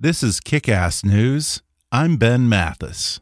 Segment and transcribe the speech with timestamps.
[0.00, 1.60] This is Kick Ass News.
[1.90, 3.18] I'm Ben Mathis.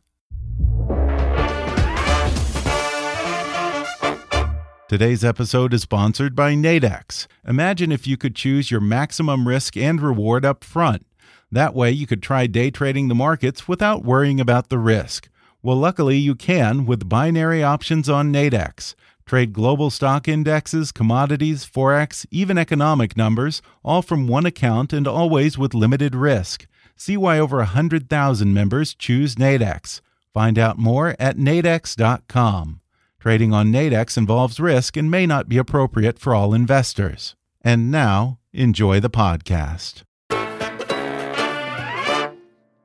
[4.87, 7.29] Today's episode is sponsored by Nadex.
[7.49, 11.07] Imagine if you could choose your maximum risk and reward up front.
[11.51, 15.31] That way, you could try day trading the markets without worrying about the risk.
[15.63, 18.95] Well, luckily, you can with binary options on Nadex.
[19.27, 25.59] Trade global stock indexes, commodities, forex, even economic numbers, all from one account and always
[25.59, 26.69] with limited risk.
[26.95, 30.01] See why over 100,000 members choose Nadex.
[30.33, 32.81] Find out more at nadex.com.
[33.19, 37.35] Trading on Nadex involves risk and may not be appropriate for all investors.
[37.63, 40.05] And now, enjoy the podcast.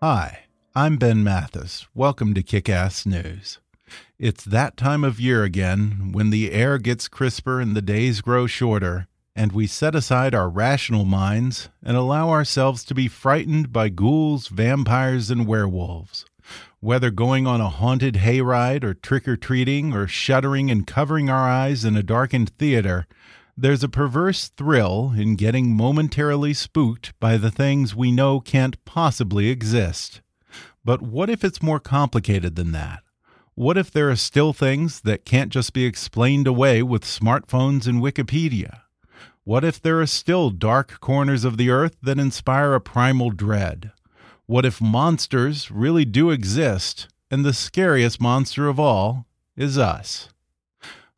[0.02, 0.40] Hi,
[0.74, 1.88] I'm Ben Mathis.
[1.94, 3.60] Welcome to Kick Ass News.
[4.20, 8.48] It's that time of year again when the air gets crisper and the days grow
[8.48, 13.90] shorter, and we set aside our rational minds and allow ourselves to be frightened by
[13.90, 16.26] ghouls, vampires, and werewolves.
[16.80, 21.48] Whether going on a haunted hayride or trick or treating or shuddering and covering our
[21.48, 23.08] eyes in a darkened theater,
[23.56, 29.50] there's a perverse thrill in getting momentarily spooked by the things we know can't possibly
[29.50, 30.22] exist.
[30.84, 33.04] But what if it's more complicated than that?
[33.56, 38.02] What if there are still things that can't just be explained away with smartphones and
[38.02, 38.82] Wikipedia?
[39.44, 43.92] What if there are still dark corners of the earth that inspire a primal dread?
[44.46, 49.26] What if monsters really do exist and the scariest monster of all
[49.58, 50.30] is us?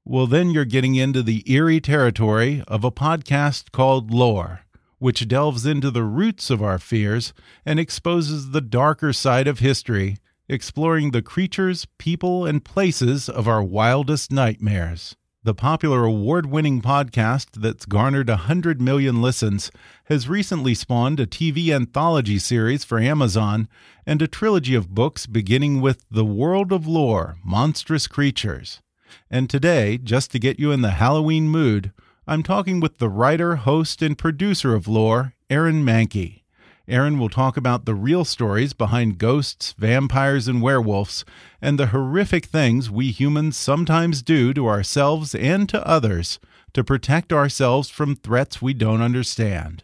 [0.04, 4.62] Well, then you're getting into the eerie territory of a podcast called Lore,
[4.98, 7.32] which delves into the roots of our fears
[7.64, 10.18] and exposes the darker side of history
[10.48, 15.16] exploring the creatures, people, and places of our wildest nightmares.
[15.46, 19.72] The popular award winning podcast that's garnered 100 million listens
[20.06, 23.68] has recently spawned a TV anthology series for Amazon
[24.06, 28.82] and a trilogy of books beginning with The World of Lore Monstrous Creatures.
[29.30, 31.92] And today, just to get you in the Halloween mood,
[32.26, 36.43] I'm talking with the writer, host, and producer of Lore, Aaron Mahnke.
[36.88, 41.24] Aaron will talk about the real stories behind ghosts, vampires, and werewolves,
[41.62, 46.40] and the horrific things we humans sometimes do to ourselves and to others
[46.74, 49.84] to protect ourselves from threats we don't understand.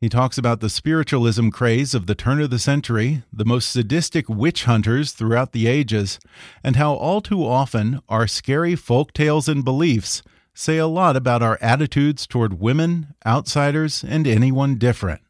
[0.00, 4.28] He talks about the spiritualism craze of the turn of the century, the most sadistic
[4.28, 6.18] witch hunters throughout the ages,
[6.64, 10.22] and how all too often our scary folk tales and beliefs
[10.54, 15.20] say a lot about our attitudes toward women, outsiders, and anyone different.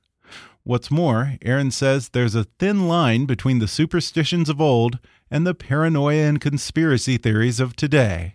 [0.65, 5.55] What's more, Aaron says there's a thin line between the superstitions of old and the
[5.55, 8.35] paranoia and conspiracy theories of today.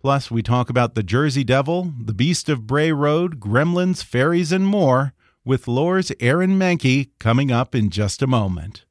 [0.00, 4.68] Plus, we talk about the Jersey Devil, the Beast of Bray Road, gremlins, fairies, and
[4.68, 5.14] more
[5.44, 8.84] with Lore's Aaron Mahnke coming up in just a moment.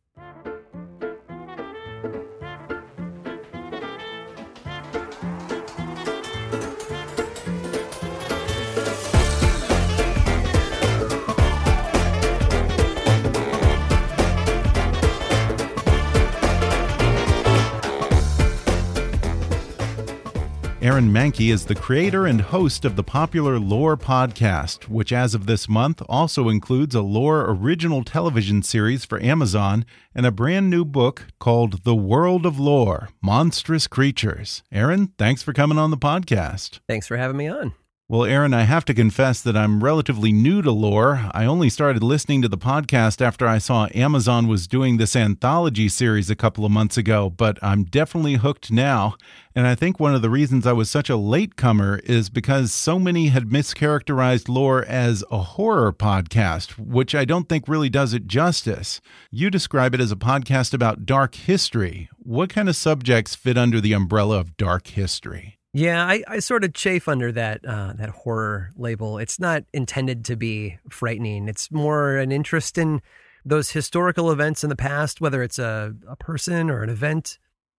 [20.87, 25.45] Aaron Mahnke is the creator and host of the popular Lore podcast, which as of
[25.45, 29.85] this month also includes a Lore original television series for Amazon
[30.15, 34.63] and a brand new book called The World of Lore Monstrous Creatures.
[34.71, 36.79] Aaron, thanks for coming on the podcast.
[36.87, 37.73] Thanks for having me on.
[38.09, 41.29] Well, Aaron, I have to confess that I'm relatively new to lore.
[41.33, 45.89] I only started listening to the podcast after I saw Amazon was doing this anthology
[45.89, 49.17] series a couple of months ago, but I'm definitely hooked now.
[49.53, 52.97] And I think one of the reasons I was such a latecomer is because so
[52.97, 58.25] many had mischaracterized lore as a horror podcast, which I don't think really does it
[58.25, 59.01] justice.
[59.31, 62.07] You describe it as a podcast about dark history.
[62.19, 65.56] What kind of subjects fit under the umbrella of dark history?
[65.73, 69.17] Yeah, I, I sort of chafe under that uh, that horror label.
[69.17, 71.47] It's not intended to be frightening.
[71.47, 73.01] It's more an interest in
[73.45, 77.37] those historical events in the past, whether it's a, a person or an event,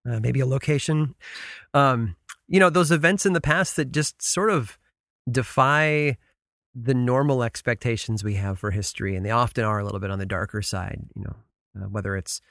[0.09, 1.15] uh, maybe a location.
[1.73, 2.15] Um,
[2.47, 4.79] you know, those events in the past that just sort of
[5.29, 6.17] defy
[6.73, 10.19] the normal expectations we have for history, and they often are a little bit on
[10.19, 11.01] the darker side.
[11.15, 11.35] You know,
[11.81, 12.41] uh, whether it's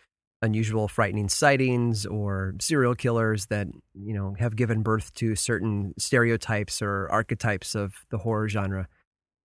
[0.42, 6.80] unusual, frightening sightings or serial killers that you know have given birth to certain stereotypes
[6.80, 8.88] or archetypes of the horror genre.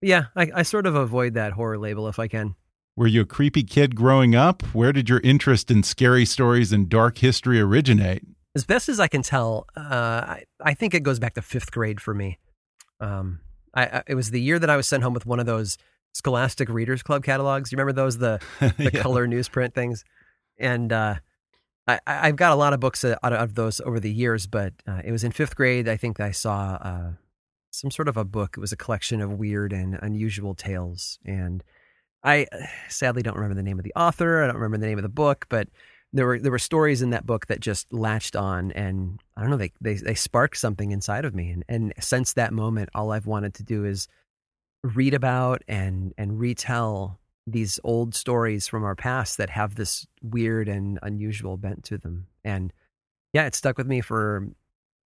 [0.02, 2.56] But yeah, I, I sort of avoid that horror label if I can.
[2.96, 4.62] Were you a creepy kid growing up?
[4.74, 8.24] Where did your interest in scary stories and dark history originate?
[8.56, 11.72] As best as I can tell, uh, I, I think it goes back to fifth
[11.72, 12.38] grade for me.
[13.00, 13.40] Um,
[13.74, 15.80] I, I, it was the year that I was sent home with one of those
[16.14, 17.72] Scholastic Readers Club catalogs.
[17.72, 19.02] You remember those the the yeah.
[19.02, 20.06] color newsprint things?
[20.58, 21.16] And uh,
[21.88, 25.02] I, I've got a lot of books out of those over the years, but uh,
[25.04, 25.88] it was in fifth grade.
[25.88, 27.12] I think I saw uh,
[27.72, 28.56] some sort of a book.
[28.58, 31.64] It was a collection of weird and unusual tales, and
[32.24, 32.48] I
[32.90, 34.44] sadly don't remember the name of the author.
[34.44, 35.68] I don't remember the name of the book, but
[36.14, 39.50] there were there were stories in that book that just latched on, and I don't
[39.50, 43.12] know they they, they sparked something inside of me, and and since that moment, all
[43.12, 44.08] I've wanted to do is
[44.84, 50.68] read about and and retell these old stories from our past that have this weird
[50.68, 52.28] and unusual bent to them.
[52.44, 52.72] And
[53.34, 54.48] yeah, it stuck with me for,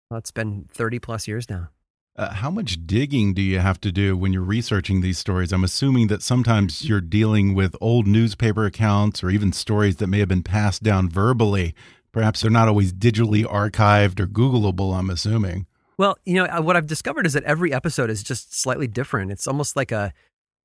[0.10, 1.70] well, it's been 30 plus years now.
[2.18, 5.52] Uh, how much digging do you have to do when you're researching these stories?
[5.52, 10.20] I'm assuming that sometimes you're dealing with old newspaper accounts or even stories that may
[10.20, 11.76] have been passed down verbally.
[12.14, 15.68] Perhaps they're not always digitally archived or Googleable, I'm assuming.
[15.98, 19.32] Well, you know, what I've discovered is that every episode is just slightly different.
[19.32, 20.14] It's almost like a,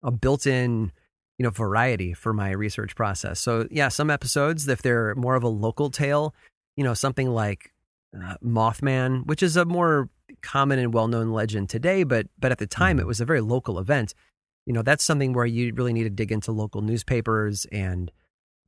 [0.04, 0.92] a built in
[1.40, 3.40] you know variety for my research process.
[3.40, 6.34] So yeah, some episodes if they're more of a local tale,
[6.76, 7.72] you know, something like
[8.14, 10.10] uh, Mothman, which is a more
[10.42, 13.08] common and well-known legend today, but but at the time it mm-hmm.
[13.08, 14.12] was a very local event.
[14.66, 18.12] You know, that's something where you really need to dig into local newspapers and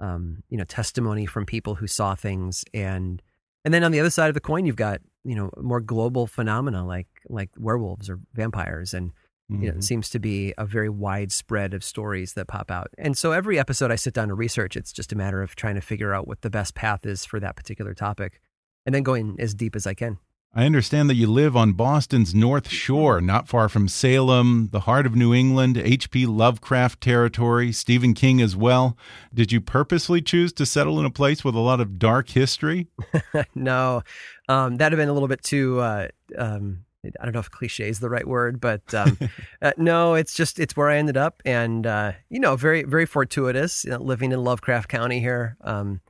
[0.01, 3.21] um, you know testimony from people who saw things and
[3.67, 6.27] and then on the other side of the coin you've got you know more global
[6.27, 9.13] phenomena like like werewolves or vampires and
[9.53, 9.63] Mm-hmm.
[9.63, 9.81] You know, it mm-hmm.
[9.83, 12.89] seems to be a very widespread of stories that pop out.
[12.99, 15.75] And so every episode I sit down to research, it's just a matter of trying
[15.75, 18.41] to figure out what the best path is for that particular topic
[18.85, 20.19] and then going as deep as I can.
[20.55, 25.07] I understand that you live on Boston's North Shore, not far from Salem, the heart
[25.07, 26.27] of New England, H.P.
[26.27, 28.95] Lovecraft territory, Stephen King as well.
[29.33, 32.89] Did you purposely choose to settle in a place with a lot of dark history?
[33.55, 34.03] no,
[34.47, 37.89] um, that'd have been a little bit too uh, um, I don't know if cliche
[37.89, 39.19] is the right word, but um,
[39.63, 43.07] uh, no, it's just it's where I ended up, and uh, you know, very very
[43.07, 43.85] fortuitous.
[43.85, 46.01] You know, living in Lovecraft County here, um,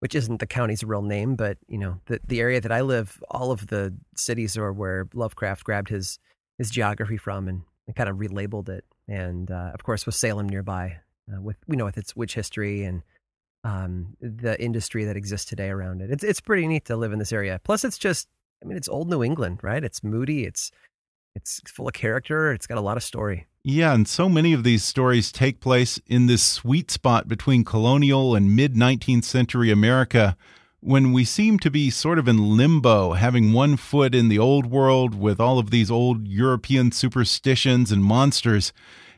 [0.00, 3.22] which isn't the county's real name, but you know, the the area that I live,
[3.30, 6.18] all of the cities are where Lovecraft grabbed his
[6.58, 10.48] his geography from and, and kind of relabeled it, and uh, of course, with Salem
[10.48, 10.98] nearby,
[11.32, 13.02] uh, with we know with its witch history and
[13.62, 16.10] um, the industry that exists today around it.
[16.10, 17.60] It's it's pretty neat to live in this area.
[17.62, 18.26] Plus, it's just
[18.62, 19.82] I mean, it's old New England, right?
[19.82, 20.44] It's moody.
[20.44, 20.70] It's
[21.34, 22.52] it's full of character.
[22.52, 23.46] It's got a lot of story.
[23.62, 28.34] Yeah, and so many of these stories take place in this sweet spot between colonial
[28.34, 30.36] and mid 19th century America
[30.80, 34.66] when we seem to be sort of in limbo, having one foot in the old
[34.66, 38.72] world with all of these old European superstitions and monsters,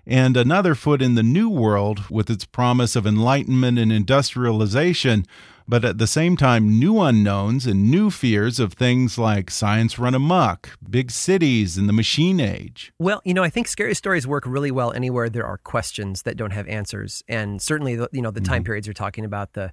[0.06, 5.26] and another foot in the new world with its promise of enlightenment and industrialization
[5.68, 10.14] but at the same time, new unknowns and new fears of things like science run
[10.14, 12.92] amok, big cities, and the machine age.
[12.98, 16.36] Well, you know, I think scary stories work really well anywhere there are questions that
[16.36, 17.22] don't have answers.
[17.28, 18.66] And certainly, you know, the time mm -hmm.
[18.66, 19.72] periods you're talking about, the,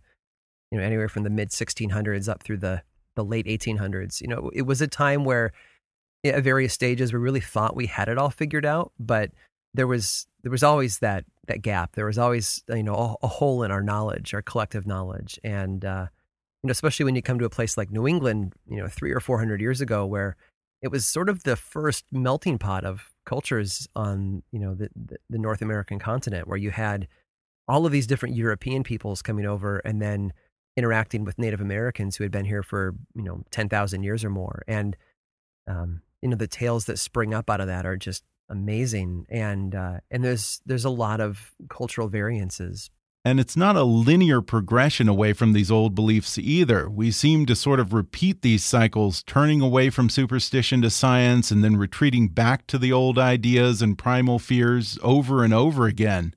[0.72, 2.84] you know, anywhere from the mid 1600s up through the,
[3.16, 5.52] the late 1800s, you know, it was a time where
[6.24, 9.32] at various stages we really thought we had it all figured out, but
[9.74, 11.94] there was there was always that that gap.
[11.94, 15.84] There was always you know a, a hole in our knowledge, our collective knowledge, and
[15.84, 16.08] uh,
[16.64, 19.12] you know especially when you come to a place like New England, you know three
[19.12, 20.36] or four hundred years ago, where
[20.82, 25.18] it was sort of the first melting pot of cultures on you know the, the,
[25.30, 27.08] the North American continent, where you had
[27.68, 30.34] all of these different European peoples coming over and then
[30.76, 34.30] interacting with Native Americans who had been here for you know ten thousand years or
[34.30, 34.96] more, and
[35.68, 39.76] um, you know the tales that spring up out of that are just amazing, and
[39.76, 42.90] uh, and there's there's a lot of cultural variances.
[43.26, 46.90] And it's not a linear progression away from these old beliefs either.
[46.90, 51.62] We seem to sort of repeat these cycles, turning away from superstition to science and
[51.62, 56.34] then retreating back to the old ideas and primal fears over and over again.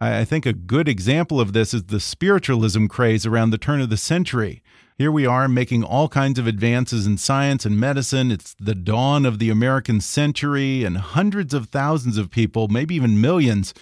[0.00, 3.90] I think a good example of this is the spiritualism craze around the turn of
[3.90, 4.62] the century.
[4.98, 8.30] Here we are making all kinds of advances in science and medicine.
[8.30, 13.20] It's the dawn of the American century, and hundreds of thousands of people, maybe even
[13.20, 13.72] millions,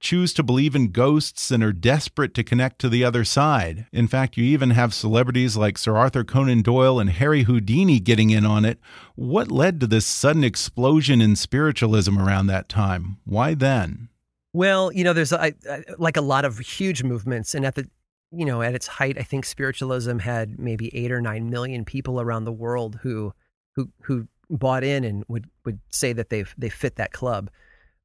[0.00, 3.86] choose to believe in ghosts and are desperate to connect to the other side.
[3.92, 8.30] In fact, you even have celebrities like Sir Arthur Conan Doyle and Harry Houdini getting
[8.30, 8.78] in on it.
[9.16, 13.16] What led to this sudden explosion in spiritualism around that time?
[13.24, 14.08] Why then?
[14.52, 15.52] Well, you know, there's a,
[15.98, 17.88] like a lot of huge movements, and at the
[18.30, 22.20] you know at its height, I think spiritualism had maybe eight or nine million people
[22.20, 23.32] around the world who
[23.74, 27.50] who who bought in and would would say that they they fit that club.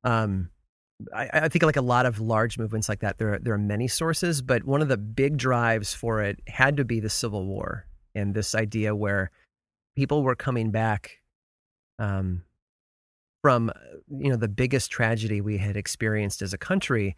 [0.03, 0.49] Um,
[1.13, 3.57] I, I, think like a lot of large movements like that, there are, there are
[3.57, 7.45] many sources, but one of the big drives for it had to be the Civil
[7.45, 9.31] War and this idea where
[9.95, 11.21] people were coming back
[11.99, 12.43] um,
[13.41, 13.71] from
[14.09, 17.15] you know the biggest tragedy we had experienced as a country.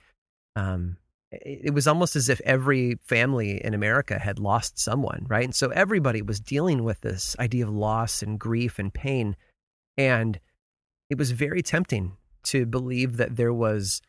[0.55, 0.97] Um,
[1.41, 5.45] it, was almost as if every family in America had lost someone, right?
[5.45, 9.35] And so everybody was dealing with this idea of loss and grief and pain,
[9.97, 10.39] and
[11.09, 14.01] it was very tempting to believe that there was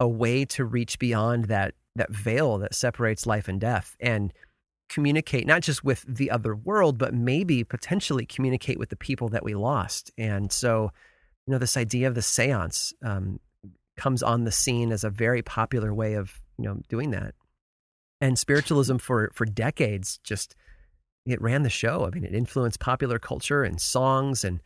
[0.00, 4.32] a way to reach beyond that that veil that separates life and death and
[4.88, 9.42] communicate not just with the other world but maybe potentially communicate with the people that
[9.42, 10.92] we lost and so
[11.46, 13.40] you know this idea of the seance um,
[13.96, 17.34] comes on the scene as a very popular way of you know doing that.
[18.20, 20.54] And spiritualism for for decades just
[21.26, 22.06] it ran the show.
[22.06, 24.60] I mean it influenced popular culture and songs and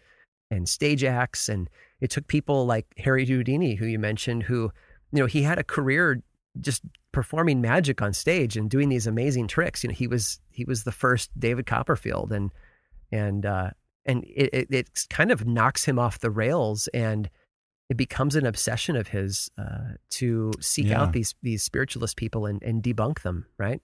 [0.51, 1.49] and stage acts.
[1.49, 1.71] And
[2.01, 4.73] it took people like Harry Houdini, who you mentioned, who,
[5.13, 6.23] you know, he had a career
[6.61, 6.83] just
[7.13, 9.83] performing magic on stage and doing these amazing tricks.
[9.83, 12.51] You know, he was he was the first David Copperfield, and
[13.13, 13.71] and uh,
[14.05, 17.31] and it, it, it kind of knocks him off the rails, and
[17.91, 21.03] it becomes an obsession of his uh, to seek yeah.
[21.03, 23.47] out these these spiritualist people and, and debunk them.
[23.59, 23.83] Right?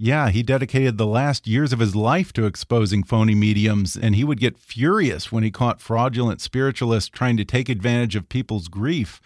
[0.00, 4.22] Yeah, he dedicated the last years of his life to exposing phony mediums, and he
[4.22, 9.20] would get furious when he caught fraudulent spiritualists trying to take advantage of people's grief.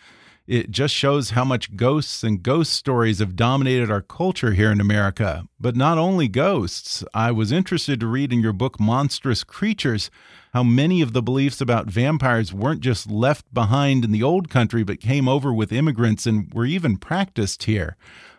[0.53, 4.83] It just shows how much ghosts and ghost stories have dominated our culture here in
[4.83, 5.49] America.
[5.59, 7.03] But not only ghosts.
[7.15, 10.11] I was interested to read in your book, Monstrous Creatures,
[10.53, 14.85] how many of the beliefs about vampires weren't just left behind in the old country,
[14.85, 17.97] but came over with immigrants and were even practiced here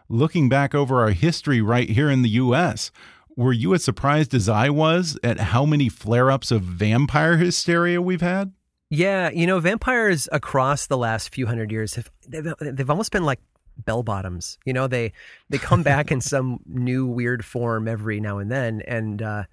[0.07, 2.91] looking back over our history right here in the U.S.,
[3.35, 7.99] were you as surprised as I was at how many flare ups of vampire hysteria
[7.99, 8.53] we've had?
[8.93, 13.23] Yeah, you know, vampires across the last few hundred years have they've, they've almost been
[13.23, 13.39] like
[13.75, 14.59] bell bottoms.
[14.65, 15.13] You know, they
[15.49, 19.43] they come back in some new weird form every now and then, and uh,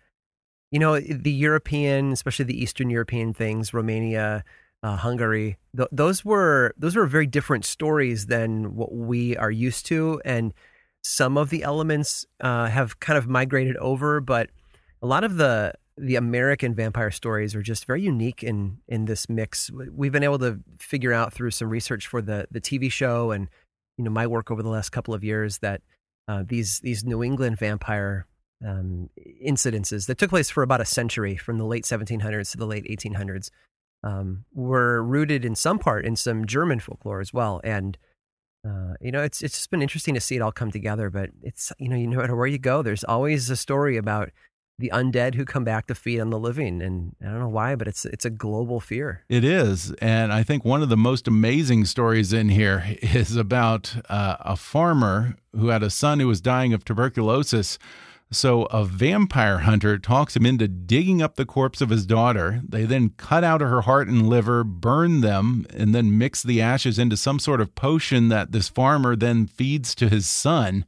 [0.71, 4.45] you know, the European, especially the Eastern European things, Romania,
[4.83, 5.57] uh, Hungary.
[5.75, 10.53] Th- those were those were very different stories than what we are used to, and
[11.03, 14.51] some of the elements uh, have kind of migrated over, but
[15.01, 19.29] a lot of the the American vampire stories are just very unique in in this
[19.29, 19.71] mix.
[19.71, 23.49] We've been able to figure out through some research for the the TV show and
[23.97, 25.83] you know my work over the last couple of years that
[26.29, 28.27] uh, these these New England vampire
[28.67, 29.11] um,
[29.45, 32.85] incidences that took place for about a century from the late 1700s to the late
[32.85, 33.51] 1800s
[34.03, 37.61] um, were rooted in some part in some German folklore as well.
[37.65, 37.97] And
[38.67, 41.11] uh, you know, it's it's just been interesting to see it all come together.
[41.11, 44.31] But it's you know, you no matter where you go, there's always a story about
[44.81, 47.77] the undead who come back to feed on the living, and I don't know why,
[47.77, 49.25] but it's it's a global fear.
[49.29, 53.95] It is, and I think one of the most amazing stories in here is about
[54.09, 57.79] uh, a farmer who had a son who was dying of tuberculosis
[58.33, 62.63] so a vampire hunter talks him into digging up the corpse of his daughter.
[62.67, 66.99] They then cut out her heart and liver, burn them, and then mix the ashes
[66.99, 70.85] into some sort of potion that this farmer then feeds to his son,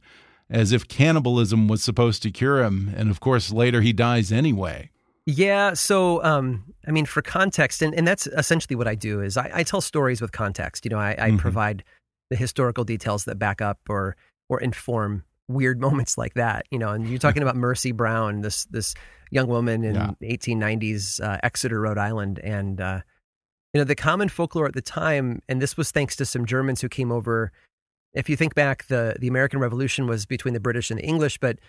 [0.53, 2.93] as if cannibalism was supposed to cure him.
[2.95, 4.91] And of course, later he dies anyway.
[5.25, 5.73] Yeah.
[5.73, 9.49] So, um, I mean, for context, and, and that's essentially what I do is I,
[9.53, 10.85] I tell stories with context.
[10.85, 11.39] You know, I, I mm -hmm.
[11.39, 11.83] provide
[12.29, 14.15] the historical details that back up or
[14.49, 16.93] or inform weird moments like that, you know.
[16.93, 18.95] And you're talking about Mercy Brown, this this
[19.31, 20.11] young woman in yeah.
[20.21, 22.99] 1890s uh, Exeter, Rhode Island, and uh,
[23.73, 26.81] you know the common folklore at the time, and this was thanks to some Germans
[26.81, 27.51] who came over.
[28.13, 31.39] If you think back, the the American Revolution was between the British and the English,
[31.39, 31.59] but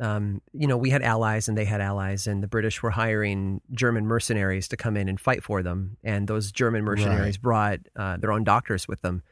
[0.00, 3.60] um, you know, we had allies and they had allies, and the British were hiring
[3.72, 5.96] German mercenaries to come in and fight for them.
[6.02, 7.42] And those German mercenaries Right.
[7.42, 9.22] brought uh, their own doctors with them.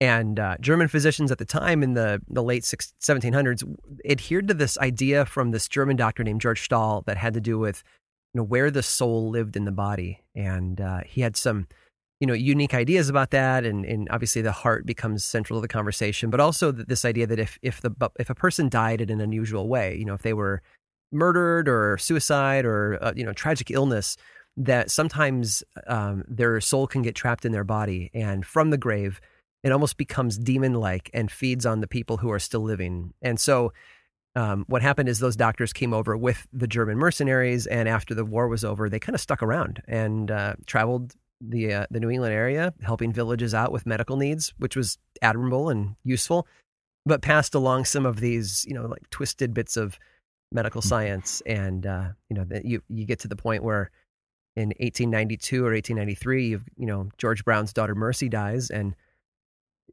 [0.00, 3.64] And uh, German physicians at the time in the, the late six, 1700s
[4.08, 7.58] adhered to this idea from this German doctor named George Stahl that had to do
[7.58, 7.82] with
[8.34, 10.22] you know, where the soul lived in the body.
[10.34, 11.66] And uh, he had some
[12.20, 15.68] you know unique ideas about that and, and obviously the heart becomes central to the
[15.68, 19.10] conversation but also th- this idea that if if the if a person died in
[19.10, 20.62] an unusual way you know if they were
[21.12, 24.16] murdered or suicide or uh, you know tragic illness
[24.56, 29.20] that sometimes um, their soul can get trapped in their body and from the grave
[29.66, 33.12] it almost becomes demon like and feeds on the people who are still living.
[33.20, 33.72] And so
[34.36, 38.24] um, what happened is those doctors came over with the German mercenaries, and after the
[38.24, 42.10] war was over, they kind of stuck around and uh, traveled the uh, the New
[42.10, 46.46] England area, helping villages out with medical needs, which was admirable and useful,
[47.04, 49.98] but passed along some of these, you know, like twisted bits of
[50.52, 53.90] medical science, and uh, you know, that you you get to the point where
[54.56, 58.94] in 1892 or 1893, you've you know George Brown's daughter Mercy dies, and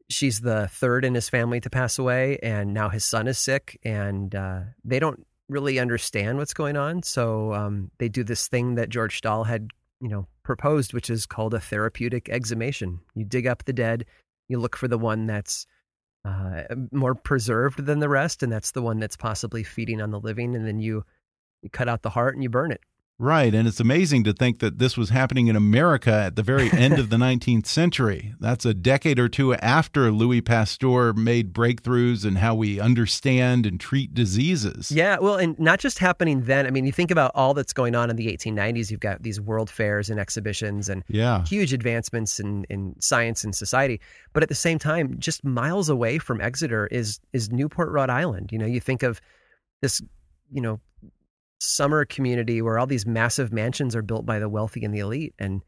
[0.10, 3.80] she's the third in his family to pass away, and now his son is sick,
[3.84, 7.04] and uh, they don't really understand what's going on.
[7.04, 11.26] So um, they do this thing that George Stahl had, you know, proposed, which is
[11.26, 13.00] called a therapeutic exhumation.
[13.16, 14.06] You dig up the dead,
[14.48, 15.66] you look for the one that's
[16.26, 20.20] uh, more preserved than the rest, and that's the one that's possibly feeding on the
[20.20, 21.04] living, and then you
[21.62, 22.82] you cut out the heart and you burn it.
[23.20, 23.53] Right.
[23.53, 26.98] And it's amazing to think that this was happening in America at the very end
[26.98, 28.34] of the 19th century.
[28.39, 33.79] That's a decade or two after Louis Pasteur made breakthroughs in how we understand and
[33.79, 34.91] treat diseases.
[34.91, 36.65] Yeah, well, and not just happening then.
[36.65, 38.89] I mean, you think about all that's going on in the 1890s.
[38.89, 41.46] You've got these world fairs and exhibitions and Yeah.
[41.46, 44.01] huge advancements in, in science and society.
[44.34, 48.51] But at the same time, just miles away from Exeter is is Newport, Rhode Island.
[48.51, 49.22] You know, you think of
[49.84, 50.01] this,
[50.51, 50.79] you know,
[51.63, 55.34] summer community where all these massive mansions are built by the wealthy and the elite,
[55.39, 55.62] and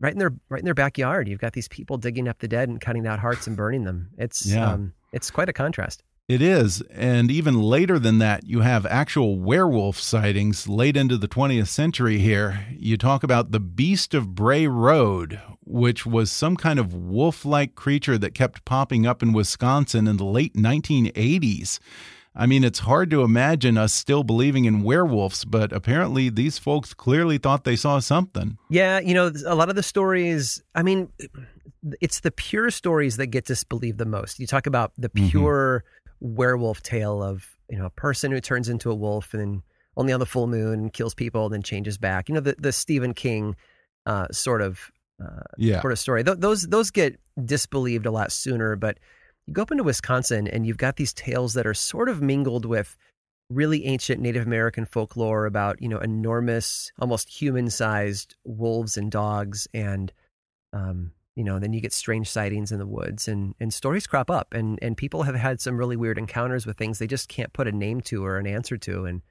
[0.00, 2.68] right in their right in their backyard, you've got these people digging up the dead
[2.68, 4.10] and cutting out hearts and burning them.
[4.18, 4.72] It's Yeah.
[4.72, 6.02] um, it's quite a contrast.
[6.26, 6.80] It is.
[6.90, 12.16] And even later than that, you have actual werewolf sightings late into the 20th century
[12.18, 12.64] here.
[12.70, 17.74] You talk about the Beast of Bray Road, which was some kind of wolf like
[17.74, 21.78] creature that kept popping up in Wisconsin in the late 1980s.
[22.36, 26.92] I mean, it's hard to imagine us still believing in werewolves, but apparently these folks
[26.92, 28.58] clearly thought they saw something.
[28.70, 31.10] Yeah, you know, a lot of the stories, I mean,
[32.00, 34.40] it's the pure stories that get disbelieved the most.
[34.40, 35.30] You talk about the Mhm.
[35.30, 35.84] pure
[36.20, 39.62] werewolf tale of, you know, a person who turns into a wolf and then
[39.96, 42.28] only on the full moon and kills people and then changes back.
[42.28, 43.54] You know, the, the Stephen King
[44.06, 44.90] uh, sort of
[45.24, 45.80] uh, Yeah.
[45.80, 46.24] sort of story.
[46.24, 48.98] Th- those those get disbelieved a lot sooner, but
[49.46, 52.64] you go up into Wisconsin and you've got these tales that are sort of mingled
[52.64, 52.96] with
[53.50, 60.12] really ancient Native American folklore about you know enormous, almost human-sized wolves and dogs, and
[60.72, 64.30] um, you know then you get strange sightings in the woods, and and stories crop
[64.30, 67.52] up, and and people have had some really weird encounters with things they just can't
[67.52, 69.22] put a name to or an answer to, and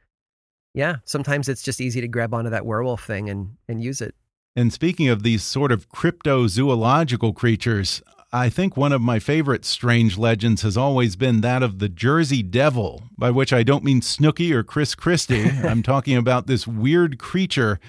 [0.73, 4.15] yeah, sometimes it's just easy to grab onto that werewolf thing and and use it.
[4.55, 8.03] And speaking of these sort of cryptozoological creatures,
[8.35, 12.41] I think one of my favorite strange legends has always been that of the Jersey
[12.41, 15.43] Devil, by which I don't mean Snooki or Chris Christie.
[15.63, 17.79] I'm talking about this weird creature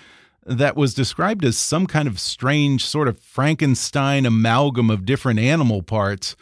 [0.45, 5.81] that was described as some kind of strange sort of Frankenstein amalgam of different animal
[5.83, 6.37] parts.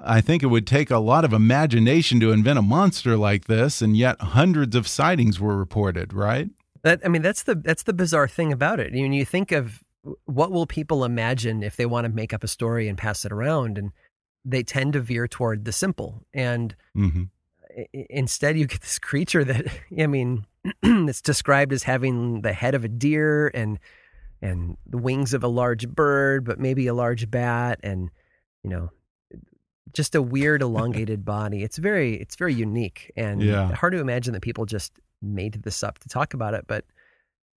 [0.00, 3.82] I think it would take a lot of imagination to invent a monster like this,
[3.82, 6.48] and yet hundreds of sightings were reported, right?
[6.82, 8.92] That I mean, that's the that's the bizarre thing about it.
[8.92, 9.82] When you think of
[10.24, 13.32] what will people imagine if they want to make up a story and pass it
[13.32, 13.92] around, and
[14.44, 16.24] they tend to veer toward the simple.
[16.32, 17.24] And hmm
[17.76, 19.66] i- instead, you get this creature that
[19.98, 20.46] I mean,
[20.82, 23.78] it's described as having the head of a deer and
[24.40, 28.08] and the wings of a large bird, but maybe a large bat, and
[28.62, 28.90] you know,
[29.92, 31.62] just a weird elongated body.
[31.64, 33.74] It's very it's very unique and Yeah.
[33.74, 36.84] hard to imagine that people just made this up to talk about it, but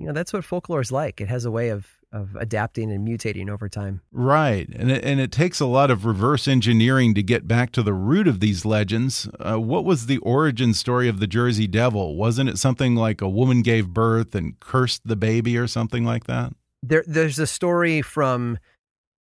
[0.01, 1.21] you know that's what folklore is like.
[1.21, 4.01] It has a way of of adapting and mutating over time.
[4.11, 7.83] Right, and it, and it takes a lot of reverse engineering to get back to
[7.83, 9.29] the root of these legends.
[9.39, 12.15] Uh, what was the origin story of the Jersey Devil?
[12.15, 16.25] Wasn't it something like a woman gave birth and cursed the baby or something like
[16.25, 16.53] that?
[16.81, 18.57] There there's a story from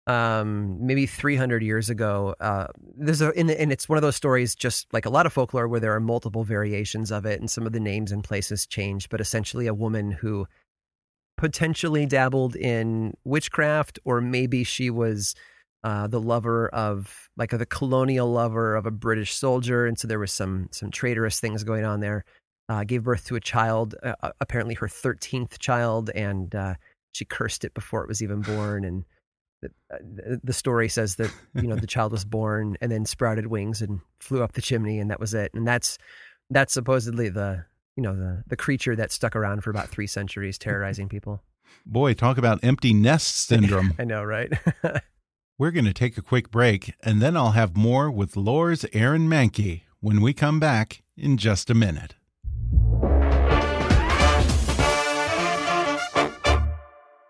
[0.05, 4.53] um maybe 300 years ago uh there's a and, and it's one of those stories
[4.53, 7.65] just like a lot of folklore where there are multiple variations of it and some
[7.65, 10.45] of the names and places change but essentially a woman who
[11.43, 15.35] potentially dabbled in witchcraft or maybe she was
[15.83, 20.19] uh, the lover of like the colonial lover of a British soldier and so there
[20.19, 22.23] was some some traitorous things going on there
[22.69, 26.75] uh, gave birth to a child, uh, uh apparently her 13th child, and uh,
[27.11, 28.85] she cursed it before it was even born.
[28.85, 29.05] And
[29.61, 33.47] the, uh, the story says that you know the child was born and then sprouted
[33.47, 35.51] wings and flew up the chimney, and that was it.
[35.53, 35.97] And that's
[36.49, 40.57] that's supposedly the you know the the creature that stuck around for about three centuries,
[40.57, 41.43] terrorizing people.
[41.85, 43.93] Boy, talk about empty nest syndrome.
[43.99, 44.51] I know, right?
[45.57, 49.29] We're going to take a quick break, and then I'll have more with Lore's Aaron
[49.29, 52.15] Mahnke when we come back in just a minute.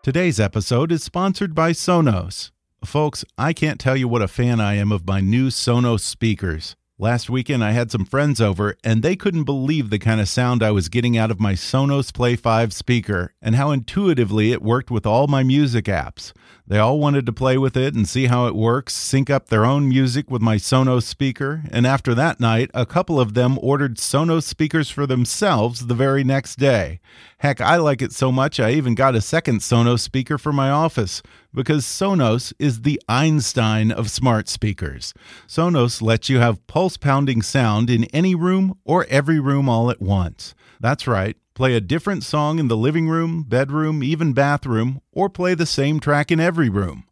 [0.01, 2.51] Today's episode is sponsored by Sonos.
[2.83, 6.75] Folks, I can't tell you what a fan I am of my new Sonos speakers.
[6.99, 10.61] Last weekend, I had some friends over, and they couldn't believe the kind of sound
[10.61, 14.91] I was getting out of my Sonos Play 5 speaker and how intuitively it worked
[14.91, 16.33] with all my music apps.
[16.65, 19.65] They all wanted to play with it and see how it works, sync up their
[19.65, 23.97] own music with my Sonos speaker, and after that night, a couple of them ordered
[23.97, 27.01] Sonos speakers for themselves the very next day.
[27.39, 30.69] Heck, I like it so much I even got a second Sonos speaker for my
[30.69, 31.21] office
[31.53, 35.13] because Sonos is the Einstein of smart speakers.
[35.45, 40.01] Sonos lets you have pulse pounding sound in any room or every room all at
[40.01, 40.55] once.
[40.79, 41.35] That's right.
[41.55, 45.99] Play a different song in the living room, bedroom, even bathroom, or play the same
[45.99, 47.03] track in every room.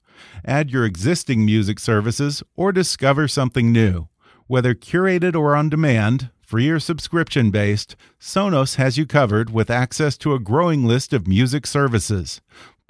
[0.43, 4.08] Add your existing music services or discover something new.
[4.47, 10.17] Whether curated or on demand, free or subscription based, Sonos has you covered with access
[10.17, 12.41] to a growing list of music services.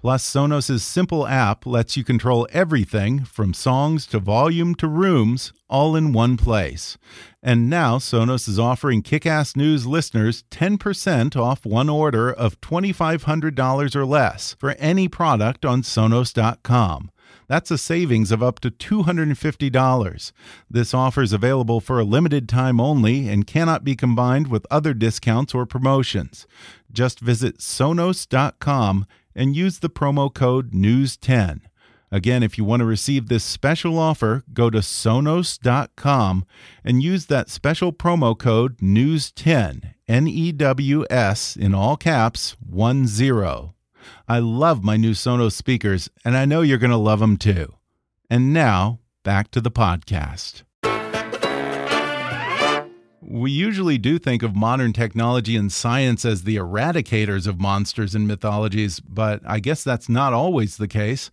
[0.01, 5.95] Plus, Sonos' simple app lets you control everything from songs to volume to rooms all
[5.95, 6.97] in one place.
[7.43, 13.95] And now Sonos is offering Kick Ass News listeners 10% off one order of $2,500
[13.95, 17.11] or less for any product on Sonos.com.
[17.47, 20.31] That's a savings of up to $250.
[20.67, 24.95] This offer is available for a limited time only and cannot be combined with other
[24.95, 26.47] discounts or promotions.
[26.91, 31.61] Just visit Sonos.com and use the promo code NEWS10.
[32.11, 36.45] Again, if you want to receive this special offer, go to Sonos.com
[36.83, 43.07] and use that special promo code NEWS10, N E W S, in all caps, 1
[43.07, 43.75] 0.
[44.27, 47.73] I love my new Sonos speakers, and I know you're going to love them too.
[48.29, 50.63] And now, back to the podcast.
[53.21, 58.27] We usually do think of modern technology and science as the eradicators of monsters and
[58.27, 61.29] mythologies, but I guess that's not always the case.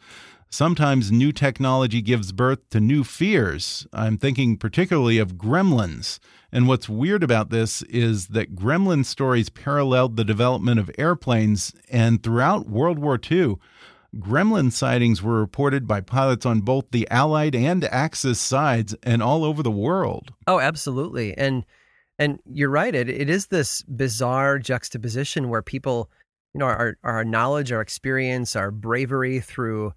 [0.50, 3.86] Sometimes new technology gives birth to new fears.
[3.92, 6.18] I'm thinking particularly of gremlins.
[6.50, 12.22] And what's weird about this is that gremlin stories paralleled the development of airplanes, and
[12.22, 13.56] throughout World War II,
[14.16, 19.44] gremlin sightings were reported by pilots on both the Allied and Axis sides and all
[19.44, 20.32] over the world.
[20.46, 21.36] Oh, absolutely.
[21.36, 21.64] And
[22.18, 22.94] and you're right.
[22.94, 26.10] It it is this bizarre juxtaposition where people,
[26.54, 29.92] you know, our our knowledge, our experience, our bravery through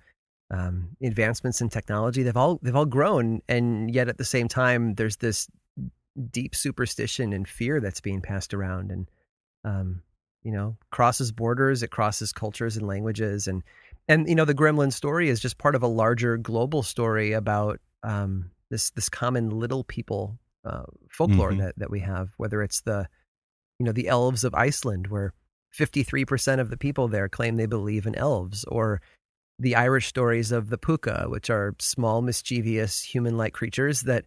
[0.52, 4.96] um, advancements in technology, they've all they've all grown, and yet at the same time,
[4.96, 5.48] there's this
[6.30, 9.10] deep superstition and fear that's being passed around, and
[9.64, 10.02] um,
[10.44, 13.64] you know, crosses borders, it crosses cultures and languages, and
[14.08, 17.80] and you know, the Gremlin story is just part of a larger global story about
[18.04, 21.62] um, this this common little people uh, folklore mm-hmm.
[21.62, 23.08] that, that we have, whether it's the,
[23.80, 25.34] you know, the elves of Iceland, where
[25.78, 29.02] 53% of the people there claim they believe in elves, or
[29.58, 34.26] the Irish stories of the puka, which are small, mischievous, human like creatures that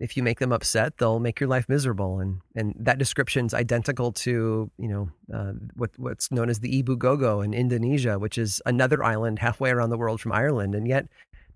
[0.00, 2.20] if you make them upset, they'll make your life miserable.
[2.20, 6.96] And, and that description's identical to, you know, uh, what, what's known as the Ebu
[6.96, 10.74] Gogo in Indonesia, which is another island halfway around the world from Ireland.
[10.74, 11.06] And yet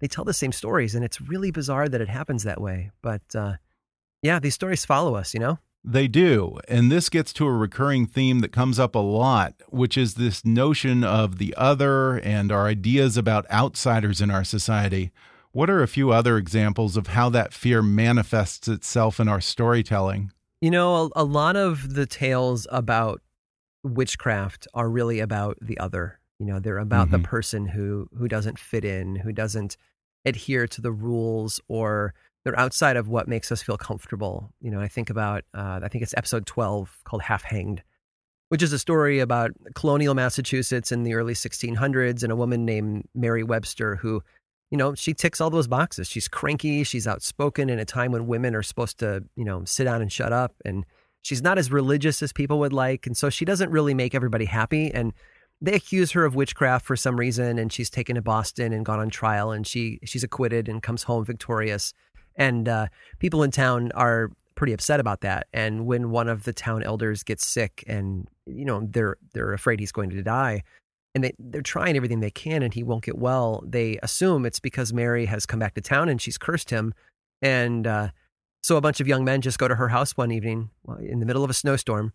[0.00, 0.94] they tell the same stories.
[0.94, 2.90] And it's really bizarre that it happens that way.
[3.00, 3.54] But, uh,
[4.24, 5.58] yeah, these stories follow us, you know?
[5.84, 6.58] They do.
[6.66, 10.46] And this gets to a recurring theme that comes up a lot, which is this
[10.46, 15.12] notion of the other and our ideas about outsiders in our society.
[15.52, 20.32] What are a few other examples of how that fear manifests itself in our storytelling?
[20.62, 23.20] You know, a, a lot of the tales about
[23.82, 26.18] witchcraft are really about the other.
[26.38, 27.10] You know, they're about mm -hmm.
[27.10, 27.36] the mm-hmm.
[27.36, 29.76] person who who doesn't fit in, who doesn't
[30.24, 34.52] adhere to the rules or they're outside of what makes us feel comfortable.
[34.60, 37.82] You know, I think about, uh, I think it's episode 12 called Half Hanged,
[38.50, 43.04] which is a story about colonial Massachusetts in the early 1600s and a woman named
[43.14, 44.22] Mary Webster who,
[44.70, 46.06] you know, she ticks all those boxes.
[46.06, 49.84] She's cranky, she's outspoken in a time when women are supposed to, you know, sit
[49.84, 50.54] down and shut up.
[50.66, 50.84] And
[51.22, 53.06] she's not as religious as people would like.
[53.06, 54.92] And so she doesn't really make everybody happy.
[54.92, 55.14] And
[55.62, 59.00] they accuse her of witchcraft for some reason and she's taken to Boston and gone
[59.00, 61.94] on trial and she she's acquitted and comes home victorious
[62.36, 62.86] and uh,
[63.18, 65.46] people in town are pretty upset about that.
[65.52, 69.80] And when one of the town elders gets sick, and you know they're they're afraid
[69.80, 70.62] he's going to die,
[71.14, 73.62] and they they're trying everything they can, and he won't get well.
[73.66, 76.94] They assume it's because Mary has come back to town and she's cursed him,
[77.42, 78.08] and uh,
[78.62, 80.70] so a bunch of young men just go to her house one evening
[81.00, 82.12] in the middle of a snowstorm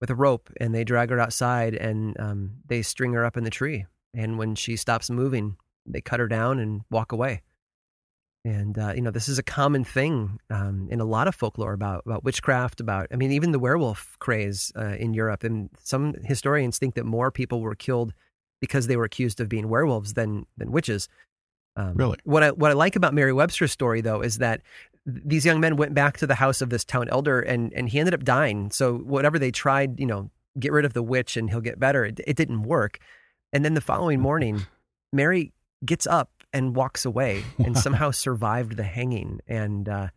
[0.00, 3.44] with a rope, and they drag her outside, and um, they string her up in
[3.44, 3.86] the tree.
[4.12, 7.42] And when she stops moving, they cut her down and walk away.
[8.44, 11.72] And uh, you know, this is a common thing um, in a lot of folklore
[11.72, 12.80] about about witchcraft.
[12.80, 15.44] About, I mean, even the werewolf craze uh, in Europe.
[15.44, 18.12] And some historians think that more people were killed
[18.60, 21.08] because they were accused of being werewolves than than witches.
[21.76, 24.60] Um, really, what I what I like about Mary Webster's story, though, is that
[25.06, 27.98] these young men went back to the house of this town elder, and and he
[27.98, 28.70] ended up dying.
[28.70, 32.04] So whatever they tried, you know, get rid of the witch and he'll get better.
[32.04, 32.98] It, it didn't work.
[33.52, 34.66] And then the following morning,
[35.12, 35.52] Mary
[35.84, 39.40] gets up and walks away and somehow survived the hanging.
[39.46, 40.08] And uh,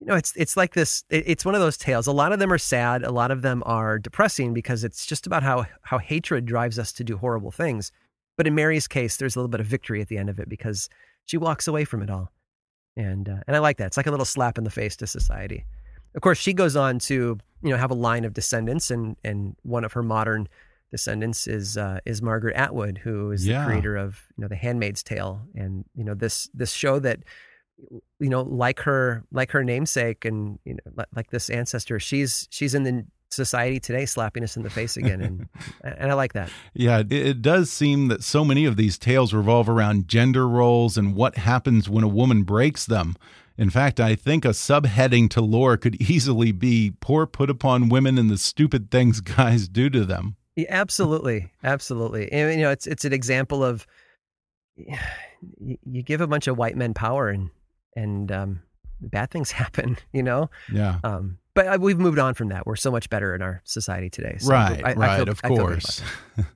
[0.00, 1.04] you know, it's it's like this.
[1.10, 2.06] It, it's one of those tales.
[2.06, 3.02] A lot of them are sad.
[3.02, 6.92] A lot of them are depressing because it's just about how how hatred drives us
[6.92, 7.92] to do horrible things.
[8.38, 10.48] But in Mary's case, there's a little bit of victory at the end of it
[10.48, 10.88] because
[11.26, 12.32] she walks away from it all.
[12.96, 13.88] And uh, and I like that.
[13.88, 15.66] It's like a little slap in the face to society.
[16.14, 19.56] Of course, she goes on to you know have a line of descendants, and and
[19.62, 20.48] one of her modern
[20.92, 23.60] descendants is uh, is Margaret Atwood, who is yeah.
[23.60, 27.20] the creator of you know The Handmaid's Tale, and you know this this show that
[28.20, 32.74] you know like her like her namesake and you know like this ancestor, she's she's
[32.74, 35.48] in the society today slapping us in the face again and
[35.84, 36.50] and I like that.
[36.74, 40.98] Yeah, it, it, does seem that so many of these tales revolve around gender roles
[40.98, 43.16] and what happens when a woman breaks them.
[43.56, 48.18] In fact, I think a subheading to lore could easily be poor put upon women
[48.18, 50.36] and the stupid things guys do to them.
[50.56, 52.30] Yeah, absolutely, absolutely.
[52.30, 53.86] And you know, it's it's an example of
[54.76, 57.50] you give a bunch of white men power and
[57.96, 58.62] and um,
[59.00, 59.96] bad things happen.
[60.12, 60.50] You know.
[60.72, 60.98] Yeah.
[61.04, 62.66] Um, but uh, we've moved on from that.
[62.66, 64.36] We're so much better in our society today.
[64.38, 66.00] So right, I, right, I feel, of course.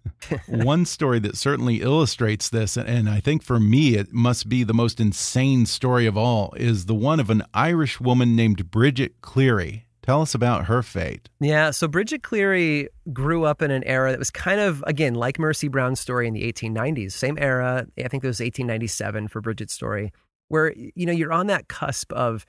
[0.48, 4.72] One story that certainly illustrates this, and I think for me it must be the
[4.72, 9.85] most insane story of all, is the one of an Irish woman named Bridget Cleary.
[10.06, 11.28] Tell us about her fate.
[11.40, 15.36] Yeah, so Bridget Cleary grew up in an era that was kind of, again, like
[15.36, 17.10] Mercy Brown's story in the 1890s.
[17.10, 17.88] Same era.
[17.98, 20.12] I think it was 1897 for Bridget's story,
[20.46, 22.46] where, you know, you're on that cusp of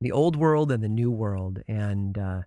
[0.00, 1.60] the old world and the new world.
[1.68, 2.42] And, uh,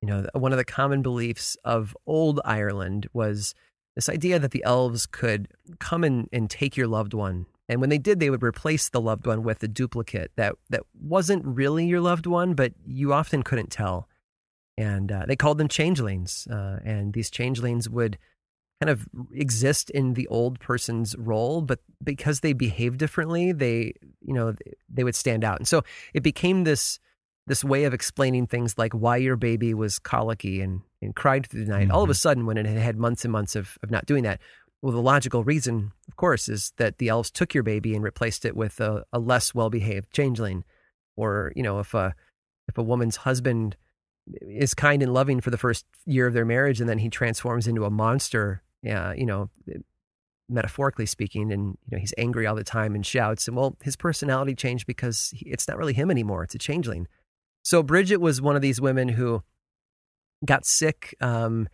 [0.00, 3.54] you know, one of the common beliefs of old Ireland was
[3.94, 5.48] this idea that the elves could
[5.80, 9.00] come and, and take your loved one and when they did, they would replace the
[9.00, 13.42] loved one with a duplicate that that wasn't really your loved one, but you often
[13.42, 14.08] couldn't tell.
[14.78, 16.46] And uh, they called them changelings.
[16.50, 18.18] Uh, and these changelings would
[18.80, 24.34] kind of exist in the old person's role, but because they behave differently, they you
[24.34, 24.54] know
[24.88, 25.58] they would stand out.
[25.58, 25.82] And so
[26.14, 27.00] it became this
[27.46, 31.64] this way of explaining things like why your baby was colicky and, and cried through
[31.64, 31.84] the night.
[31.84, 31.92] Mm-hmm.
[31.92, 32.16] All of a mm-hmm.
[32.16, 34.40] sudden, when it had had months and months of, of not doing that,
[34.82, 38.44] well, the logical reason, of course, is that the elves took your baby and replaced
[38.44, 40.64] it with a, a less well-behaved changeling,
[41.16, 42.14] or you know, if a
[42.68, 43.76] if a woman's husband
[44.42, 47.66] is kind and loving for the first year of their marriage, and then he transforms
[47.66, 49.48] into a monster, yeah, you know,
[50.48, 53.96] metaphorically speaking, and you know he's angry all the time and shouts, and well, his
[53.96, 57.08] personality changed because he, it's not really him anymore; it's a changeling.
[57.62, 59.42] So Bridget was one of these women who
[60.44, 61.14] got sick.
[61.20, 61.68] Um,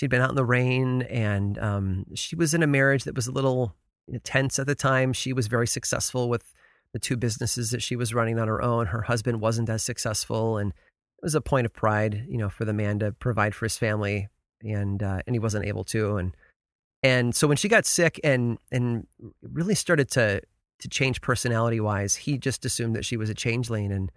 [0.00, 3.26] she'd been out in the rain and um, she was in a marriage that was
[3.26, 3.76] a little
[4.24, 5.12] tense at the time.
[5.12, 6.54] She was very successful with
[6.94, 8.86] the two businesses that she was running on her own.
[8.86, 12.64] Her husband wasn't as successful, and it was a point of pride, you know, for
[12.64, 14.28] the man to provide for his family,
[14.62, 16.16] and uh, and he wasn't able to.
[16.16, 16.34] And
[17.02, 19.06] and so when she got sick and and
[19.42, 20.40] really started to
[20.78, 24.10] to change personality wise, he just assumed that she was a changeling and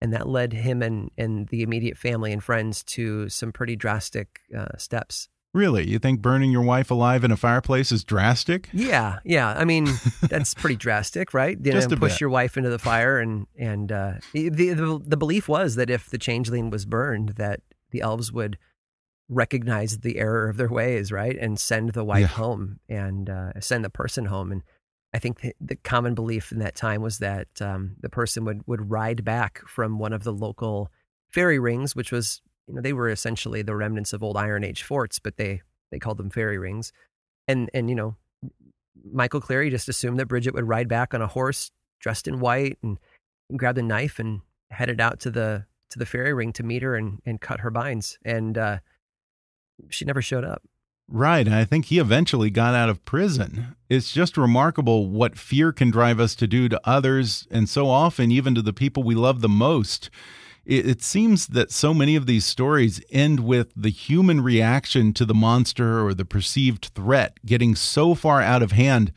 [0.00, 4.40] and that led him and and the immediate family and friends to some pretty drastic
[4.56, 5.28] uh, steps.
[5.54, 8.68] Really, you think burning your wife alive in a fireplace is drastic?
[8.72, 9.48] Yeah, yeah.
[9.48, 9.88] I mean,
[10.22, 11.58] that's pretty drastic, right?
[11.60, 12.20] You Just know, push bit.
[12.20, 16.10] your wife into the fire, and and uh, the, the the belief was that if
[16.10, 18.58] the changeling was burned, that the elves would
[19.30, 22.26] recognize the error of their ways, right, and send the wife yeah.
[22.26, 24.62] home and uh, send the person home, and
[25.18, 28.62] I think the, the, common belief in that time was that um, the person would
[28.68, 30.92] would ride back from one of the local
[31.28, 34.84] fairy rings, which was you know they were essentially the remnants of old Iron Age
[34.84, 36.92] forts, but they they called them fairy rings,
[37.48, 38.14] and and you know
[39.12, 42.78] Michael Cleary just assumed that Bridget would ride back on a horse dressed in white
[42.84, 42.96] and,
[43.50, 46.84] and grabbed a knife and headed out to the to the fairy ring to meet
[46.84, 48.78] her and and cut her binds, and uh,
[49.88, 50.62] she never showed up.
[51.10, 51.48] Right.
[51.48, 53.74] I think he eventually got out of prison.
[53.88, 58.30] It's just remarkable what fear can drive us to do to others, and so often
[58.30, 60.10] even to the people we love the most.
[60.66, 65.34] it, seems that so many of these stories end with the human reaction to the
[65.34, 69.10] monster or the perceived threat getting so far out of hand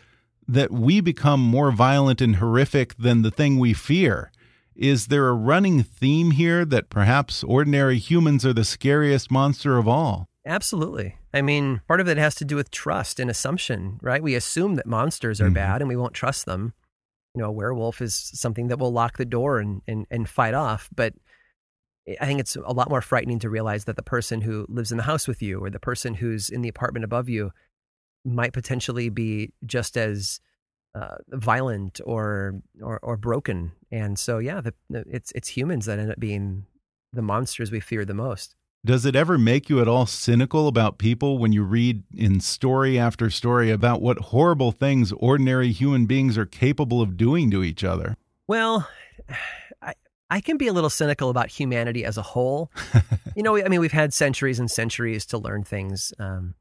[0.48, 4.32] that we become more violent and horrific than the thing we fear.
[4.76, 9.90] Is there a running theme here that perhaps ordinary humans are the scariest monster of
[9.90, 10.30] all?
[10.46, 11.18] Absolutely.
[11.34, 14.22] I mean, part of it has to do with trust and assumption, right?
[14.22, 15.56] We assume that monsters are mm -hmm.
[15.56, 16.74] bad and we won't trust them.
[17.34, 20.54] You know, a werewolf is something that will lock the door and, and, and fight
[20.54, 20.89] off.
[20.96, 21.13] But
[22.08, 24.98] I think it's a lot more frightening to realize that the person who lives in
[24.98, 27.52] the house with you or the person who's in the apartment above you
[28.26, 30.41] might potentially be just as
[30.96, 33.72] uh, violent or, or or broken.
[33.91, 36.65] And so, yeah, the, it's it's humans that end up being
[37.13, 38.56] the monsters we fear the most.
[38.84, 42.98] Does it ever make you at all cynical about people when you read in story
[42.98, 47.84] after story about what horrible things ordinary human beings are capable of doing to each
[47.84, 48.17] other?
[48.48, 48.89] Well,
[49.84, 49.94] I,
[50.32, 52.72] I can be a little cynical about humanity as a whole.
[53.36, 56.12] you know, I mean, we've had centuries and centuries to learn things.
[56.17, 56.56] Um,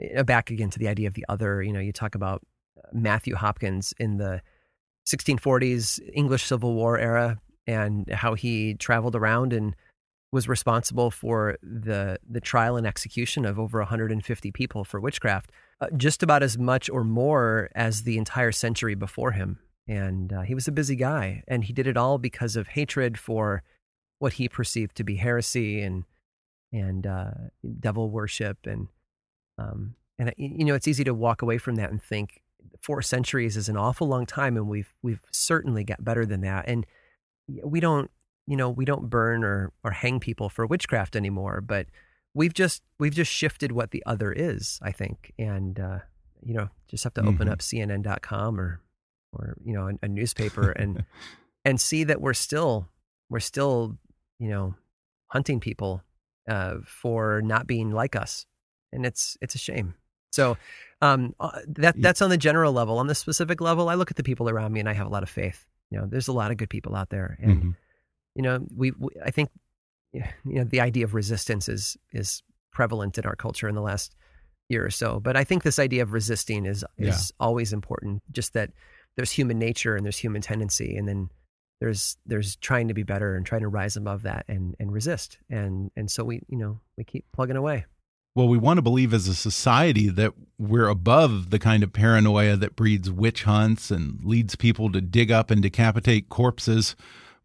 [0.00, 2.40] eh, back again to the idea of the other, you know, you talk about
[2.78, 4.40] uh, Matthew Hopkins in the
[5.06, 9.76] 1640s English Civil War era and how he traveled around and
[10.36, 15.88] was responsible for the the trial and execution of over 150 people for witchcraft, uh,
[15.96, 19.58] just about as much or more as the entire century before him.
[19.88, 23.18] And uh, he was a busy guy, and he did it all because of hatred
[23.18, 23.62] for
[24.18, 26.04] what he perceived to be heresy and
[26.70, 27.30] and uh,
[27.80, 28.88] devil worship, and
[29.56, 32.42] um, and you know it's easy to walk away from that and think
[32.82, 36.66] four centuries is an awful long time, and we've we've certainly got better than that,
[36.68, 36.84] and
[37.64, 38.10] we don't
[38.46, 41.86] you know, we don't burn or or hang people for witchcraft anymore, but
[42.34, 45.98] we've just we've just shifted what the other is, I think, and uh,
[46.42, 47.30] you know, just have to mm-hmm.
[47.30, 48.80] open up CNN.com or
[49.32, 51.04] or you know a, a newspaper and
[51.64, 52.88] and see that we're still
[53.28, 53.98] we're still
[54.38, 54.74] you know
[55.28, 56.02] hunting people
[56.48, 58.46] uh, for not being like us,
[58.92, 59.94] and it's it's a shame.
[60.30, 60.56] So
[61.00, 62.98] um, uh, that that's on the general level.
[62.98, 65.10] On the specific level, I look at the people around me and I have a
[65.10, 65.66] lot of faith.
[65.90, 67.70] You know, there's a lot of good people out there, and mm-hmm
[68.36, 69.48] you know, we, we I think
[70.12, 74.14] you know the idea of resistance is is prevalent in our culture in the last
[74.68, 75.18] year or so.
[75.18, 77.44] But I think this idea of resisting is is yeah.
[77.44, 78.22] always important.
[78.30, 78.70] Just that
[79.16, 81.30] there's human nature and there's human tendency, and then
[81.80, 85.38] there's there's trying to be better and trying to rise above that and and resist.
[85.48, 87.86] And and so we you know we keep plugging away.
[88.34, 92.54] Well, we want to believe as a society that we're above the kind of paranoia
[92.56, 96.96] that breeds witch hunts and leads people to dig up and decapitate corpses.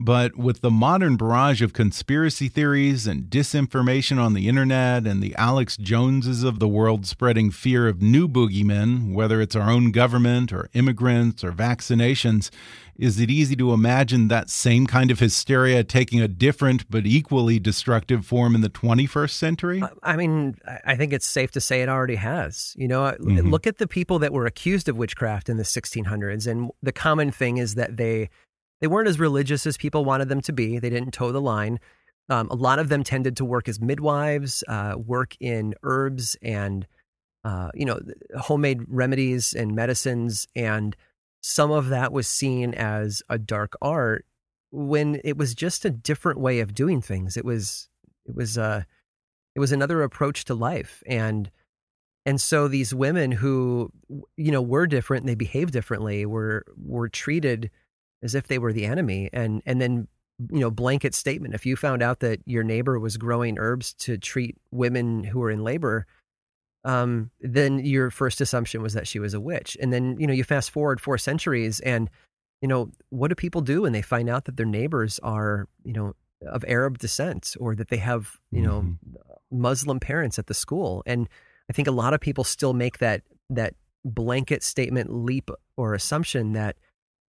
[0.03, 5.35] But with the modern barrage of conspiracy theories and disinformation on the internet and the
[5.35, 10.51] Alex Joneses of the world spreading fear of new boogeymen, whether it's our own government
[10.51, 12.49] or immigrants or vaccinations,
[12.97, 17.59] is it easy to imagine that same kind of hysteria taking a different but equally
[17.59, 19.83] destructive form in the 21st century?
[20.01, 22.73] I mean, I think it's safe to say it already has.
[22.75, 23.51] You know, mm -hmm.
[23.51, 27.31] look at the people that were accused of witchcraft in the 1600s, and the common
[27.31, 28.29] thing is that they
[28.81, 30.79] they weren't as religious as people wanted them to be.
[30.79, 31.79] They didn't toe the line.
[32.29, 36.87] Um, a lot of them tended to work as midwives, uh, work in herbs and
[37.43, 37.99] uh, you know
[38.39, 40.95] homemade remedies and medicines, and
[41.41, 44.25] some of that was seen as a dark art
[44.71, 47.37] when it was just a different way of doing things.
[47.37, 47.89] It was
[48.25, 48.83] it was uh,
[49.55, 51.51] it was another approach to life, and
[52.25, 53.91] and so these women who
[54.37, 57.71] you know were different, and they behaved differently, were were treated
[58.23, 60.07] as if they were the enemy and and then
[60.51, 61.53] you know blanket statement.
[61.53, 65.51] If you found out that your neighbor was growing herbs to treat women who were
[65.51, 66.05] in labor
[66.83, 69.77] um, then your first assumption was that she was a witch.
[69.79, 72.09] And then you know you fast forward four centuries and
[72.61, 75.93] you know what do people do when they find out that their neighbors are you
[75.93, 76.13] know
[76.47, 79.61] of arab descent or that they have you know mm-hmm.
[79.61, 81.03] muslim parents at the school?
[81.05, 81.29] And
[81.69, 86.53] i think a lot of people still make that that blanket statement leap or assumption
[86.53, 86.77] that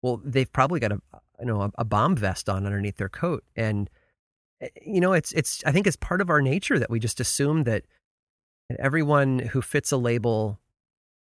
[0.08, 1.02] well, they've probably got a
[1.40, 3.90] you know a, bomb vest on underneath their coat, and
[4.62, 7.20] eh, you know it's it's I think it's part of our nature that we just
[7.20, 7.84] assume that
[8.80, 10.60] everyone who fits a label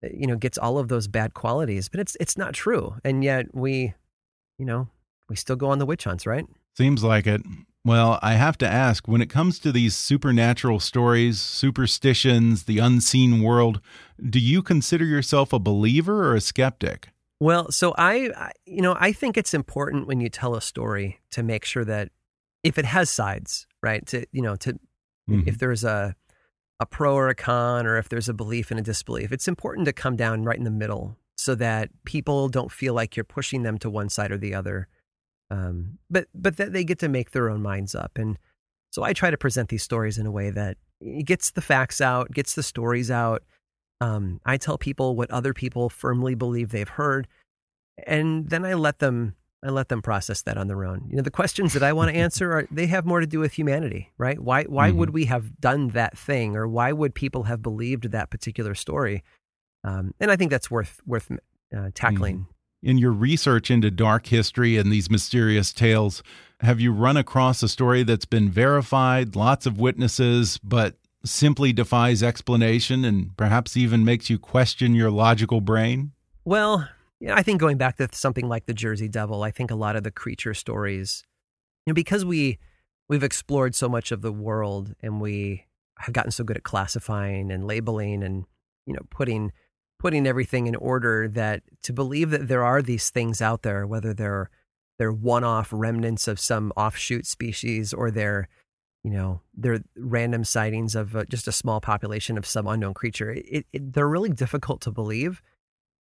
[0.02, 2.96] eh, you know gets all of those bad qualities but it's it's not true.
[3.04, 3.94] And yet we
[4.58, 4.88] you know
[5.28, 6.46] we still go on the witch hunts right?
[6.76, 7.42] Seems like it.
[7.86, 13.42] Well i have to ask when it comes to these supernatural stories superstitions the unseen
[13.42, 13.80] world
[14.30, 17.10] do you consider yourself a believer or a skeptic
[17.44, 21.42] well, so I, you know, I think it's important when you tell a story to
[21.42, 22.08] make sure that
[22.62, 24.04] if it has sides, right?
[24.06, 25.42] To you know, to mm-hmm.
[25.46, 26.16] if there's a
[26.80, 29.84] a pro or a con, or if there's a belief and a disbelief, it's important
[29.84, 33.62] to come down right in the middle so that people don't feel like you're pushing
[33.62, 34.88] them to one side or the other.
[35.50, 38.38] Um, but but that they get to make their own minds up, and
[38.90, 40.78] so I try to present these stories in a way that
[41.26, 43.42] gets the facts out, gets the stories out.
[44.04, 47.26] Um, I tell people what other people firmly believe they've heard,
[48.06, 49.34] and then I let them
[49.64, 51.06] I let them process that on their own.
[51.08, 53.40] You know, the questions that I want to answer are they have more to do
[53.40, 54.38] with humanity, right?
[54.38, 54.98] Why why mm-hmm.
[54.98, 59.22] would we have done that thing, or why would people have believed that particular story?
[59.84, 61.30] Um, and I think that's worth worth
[61.74, 62.36] uh, tackling.
[62.36, 62.50] Mm-hmm.
[62.90, 66.22] In your research into dark history and these mysterious tales,
[66.60, 72.22] have you run across a story that's been verified, lots of witnesses, but simply defies
[72.22, 76.12] explanation and perhaps even makes you question your logical brain?
[76.44, 76.88] Well,
[77.32, 80.02] I think going back to something like the Jersey Devil, I think a lot of
[80.02, 81.24] the creature stories,
[81.86, 82.58] you know, because we
[83.08, 85.66] we've explored so much of the world and we
[85.98, 88.44] have gotten so good at classifying and labeling and
[88.86, 89.52] you know putting
[89.98, 94.12] putting everything in order that to believe that there are these things out there, whether
[94.12, 94.50] they're
[94.98, 98.48] they're one-off remnants of some offshoot species or they're
[99.04, 103.30] you know they're random sightings of uh, just a small population of some unknown creature.
[103.30, 105.40] It, it, they're really difficult to believe,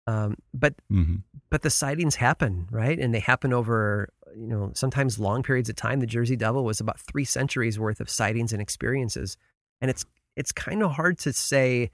[0.06, 1.16] um, but mm-hmm.
[1.50, 3.00] but the sightings happen, right?
[3.00, 6.00] And they happen over you know sometimes long periods of time.
[6.00, 9.38] The Jersey Devil was about three centuries worth of sightings and experiences,
[9.82, 11.90] and it's it's kind of hard to say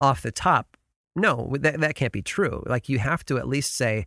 [0.00, 0.76] off the top
[1.14, 2.62] no, that, that can't be true.
[2.66, 4.06] Like you have to at least say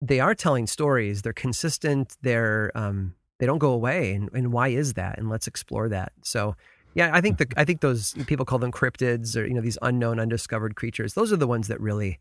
[0.00, 1.22] they are telling stories.
[1.22, 2.16] They're consistent.
[2.22, 4.12] They're um, they don't go away.
[4.12, 5.18] And, and why is that?
[5.18, 6.12] And let's explore that.
[6.22, 6.54] So
[6.94, 9.78] yeah, I think the I think those people call them cryptids or you know these
[9.82, 11.14] unknown, undiscovered creatures.
[11.14, 12.18] Those are the ones that really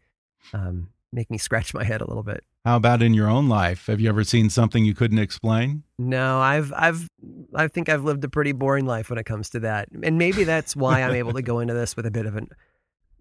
[0.54, 2.44] um, make me scratch my head a little bit.
[2.66, 3.88] How about in your own life?
[3.88, 5.84] Have you ever seen something you couldn't explain?
[5.98, 7.08] No, I've I've
[7.56, 10.44] I think I've lived a pretty boring life when it comes to that, and maybe
[10.44, 12.50] that's why I'm able to go into this with a bit of an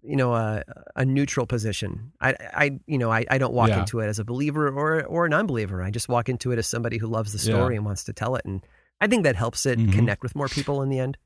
[0.03, 0.63] you know a,
[0.95, 2.11] a neutral position.
[2.21, 3.81] I I you know I, I don't walk yeah.
[3.81, 5.81] into it as a believer or or an non-believer.
[5.81, 7.77] I just walk into it as somebody who loves the story yeah.
[7.77, 8.65] and wants to tell it, and
[9.01, 9.91] I think that helps it mm-hmm.
[9.91, 11.17] connect with more people in the end.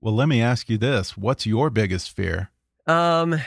[0.00, 2.50] Well, let me ask you this: What's your biggest fear?
[2.86, 3.40] Um,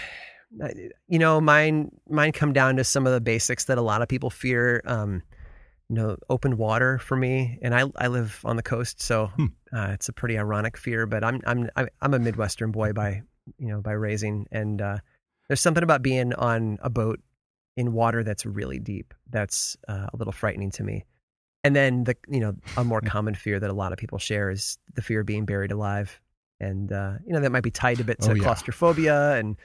[1.08, 4.08] you know, mine mine come down to some of the basics that a lot of
[4.08, 4.82] people fear.
[4.86, 5.24] Um,
[5.90, 9.48] you know, open water for me, and I I live on the coast, so hmm.
[9.74, 11.06] uh, it's a pretty ironic fear.
[11.06, 11.70] But I'm I'm
[12.02, 13.24] I'm a Midwestern boy by
[13.58, 14.48] you know, by raising.
[14.52, 14.98] And uh,
[15.48, 17.20] there's something about being on a boat
[17.78, 21.06] in water that's really deep that's uh, a little frightening to me.
[21.64, 24.50] And then the you know a more common fear that a lot of people share
[24.50, 26.20] is the fear of being buried alive,
[26.60, 28.44] and uh, you know that might be tied a bit to oh, yeah.
[28.44, 29.58] claustrophobia and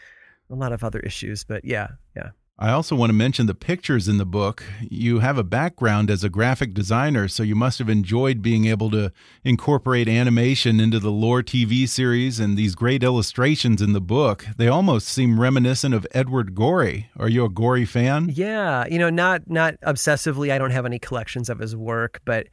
[0.50, 1.42] a lot of other issues.
[1.44, 2.30] But yeah, yeah.
[2.58, 4.64] I also want to mention the pictures in the book.
[4.80, 8.90] You have a background as a graphic designer, so you must have enjoyed being able
[8.92, 9.12] to
[9.44, 14.46] incorporate animation into the Lore TV series and these great illustrations in the book.
[14.56, 17.10] They almost seem reminiscent of Edward Gorey.
[17.18, 18.30] Are you a Gorey fan?
[18.32, 20.50] Yeah, you know, not not obsessively.
[20.50, 22.46] I don't have any collections of his work, but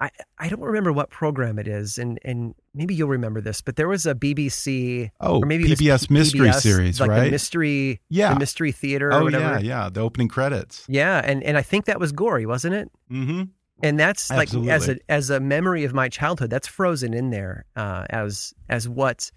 [0.00, 3.76] I, I don't remember what program it is, and, and maybe you'll remember this, but
[3.76, 7.24] there was a BBC oh or maybe PBS P- mystery PBS, series, like right?
[7.24, 9.12] The mystery, yeah, the mystery theater.
[9.12, 10.84] Oh yeah, yeah, the opening credits.
[10.88, 12.90] Yeah, and and I think that was Gorey, wasn't it?
[13.10, 13.42] Mm-hmm.
[13.82, 14.68] And that's Absolutely.
[14.68, 18.52] like as a as a memory of my childhood, that's frozen in there uh, as
[18.68, 19.30] as what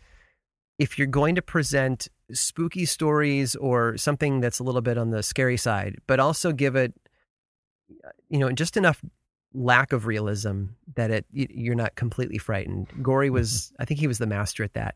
[0.80, 5.24] if you're going to present spooky stories or something that's a little bit on the
[5.24, 6.94] scary side, but also give it
[8.30, 9.02] you know just enough
[9.54, 12.88] lack of realism that it you're not completely frightened.
[13.02, 13.82] Gorey was, mm-hmm.
[13.82, 14.96] I think he was the master at that.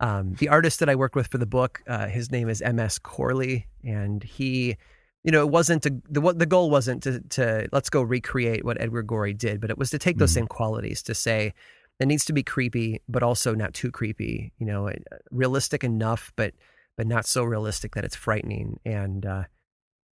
[0.00, 2.98] Um, the artist that I worked with for the book, uh, his name is M.S.
[2.98, 4.76] Corley, and he,
[5.24, 8.80] you know, it wasn't to, the the goal wasn't to to let's go recreate what
[8.80, 10.40] Edward Gorey did, but it was to take those mm-hmm.
[10.40, 11.54] same qualities to say
[11.98, 14.52] it needs to be creepy, but also not too creepy.
[14.58, 14.92] You know,
[15.30, 16.52] realistic enough, but
[16.96, 18.78] but not so realistic that it's frightening.
[18.84, 19.44] And uh,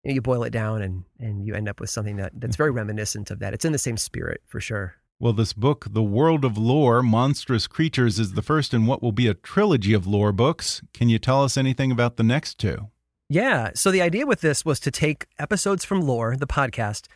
[0.02, 2.56] you know, you boil it down and and you end up with something that that's
[2.56, 3.54] very reminiscent of that.
[3.54, 4.94] It's in the same spirit for sure.
[5.18, 9.12] Well, this book, The World of Lore Monstrous Creatures, is the first in what will
[9.12, 10.80] be a trilogy of lore books.
[10.94, 12.88] Can you tell us anything about the next two?
[13.28, 13.70] Yeah.
[13.74, 17.06] So, the idea with this was to take episodes from Lore, the podcast,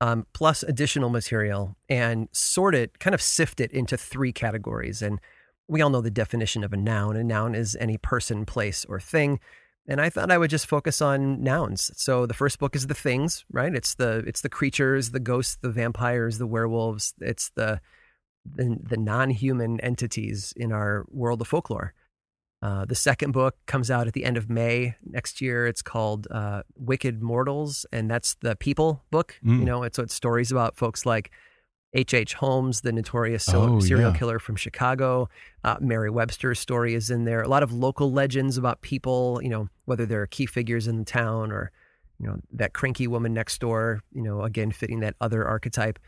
[0.00, 5.00] um, plus additional material, and sort it, kind of sift it into three categories.
[5.00, 5.20] And
[5.68, 7.16] we all know the definition of a noun.
[7.16, 9.38] A noun is any person, place, or thing
[9.86, 11.90] and I thought I would just focus on nouns.
[11.94, 13.74] So the first book is the things, right?
[13.74, 17.14] It's the it's the creatures, the ghosts, the vampires, the werewolves.
[17.20, 17.80] It's the
[18.56, 21.94] the, the non-human entities in our world of folklore.
[22.62, 25.66] Uh, the second book comes out at the end of May next year.
[25.66, 29.38] It's called uh, Wicked Mortals, and that's the people book.
[29.44, 29.58] Mm.
[29.58, 31.30] You know, it's, it's stories about folks like
[31.94, 32.14] H.H.
[32.14, 32.34] H.
[32.34, 34.18] Holmes, the notorious oh, serial yeah.
[34.18, 35.28] killer from Chicago.
[35.62, 37.42] Uh, Mary Webster's story is in there.
[37.42, 41.04] A lot of local legends about people, you know, whether they're key figures in the
[41.04, 41.70] town or,
[42.18, 45.98] you know, that cranky woman next door, you know, again, fitting that other archetype.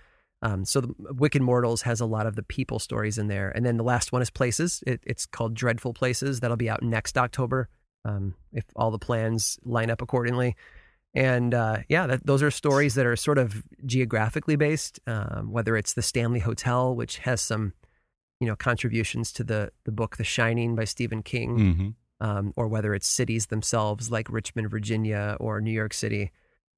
[0.42, 3.50] Um, so the Wicked Mortals has a lot of the people stories in there.
[3.50, 4.82] And then the last one is Places.
[4.86, 6.40] It, it's called Dreadful Places.
[6.40, 7.68] That'll be out next October
[8.04, 10.56] um, if all the plans line up accordingly.
[11.16, 15.76] And uh, yeah, that, those are stories that are sort of geographically based, um, whether
[15.76, 17.72] it's the Stanley Hotel, which has some,
[18.38, 22.26] you know, contributions to the, the book The Shining by Stephen King, Mm-hmm.
[22.26, 26.32] um, or whether it's cities themselves like Richmond, Virginia, or New York City.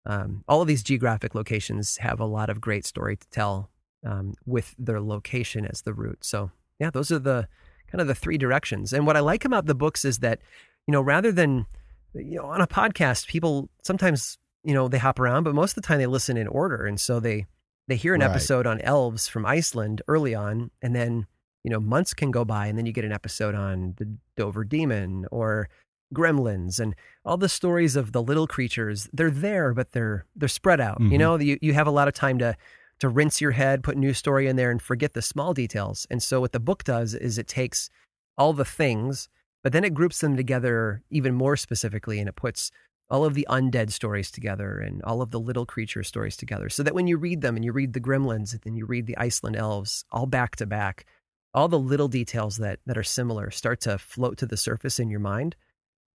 [0.06, 3.70] Um, all of these geographic locations have a lot of great story to tell
[4.06, 6.24] um, with their location as the root.
[6.24, 7.48] So yeah, those are the
[7.90, 8.92] kind of the three directions.
[8.92, 10.38] And what I like about the books is that,
[10.86, 11.66] you know, rather than
[12.14, 15.82] you know on a podcast, people sometimes you know they hop around, but most of
[15.82, 17.46] the time they listen in order, and so they
[17.86, 18.30] they hear an Right.
[18.30, 21.26] episode on elves from Iceland early on, and then
[21.64, 24.64] you know months can go by, and then you get an episode on the Dover
[24.64, 25.68] Demon or
[26.14, 26.94] gremlins and
[27.24, 31.10] all the stories of the little creatures they're there but they're they're spread out you
[31.10, 31.18] Mhm.
[31.18, 32.56] know you, you have a lot of time to
[32.98, 36.22] to rinse your head put new story in there and forget the small details and
[36.22, 37.90] so what the book does is it takes
[38.38, 39.28] all the things
[39.62, 42.70] but then it groups them together even more specifically and it puts
[43.10, 46.82] all of the undead stories together and all of the little creature stories together so
[46.82, 49.16] that when you read them and you read the gremlins and then you read the
[49.16, 51.06] iceland elves all back to back
[51.54, 55.08] all the little details that that are similar start to float to the surface in
[55.08, 55.56] your mind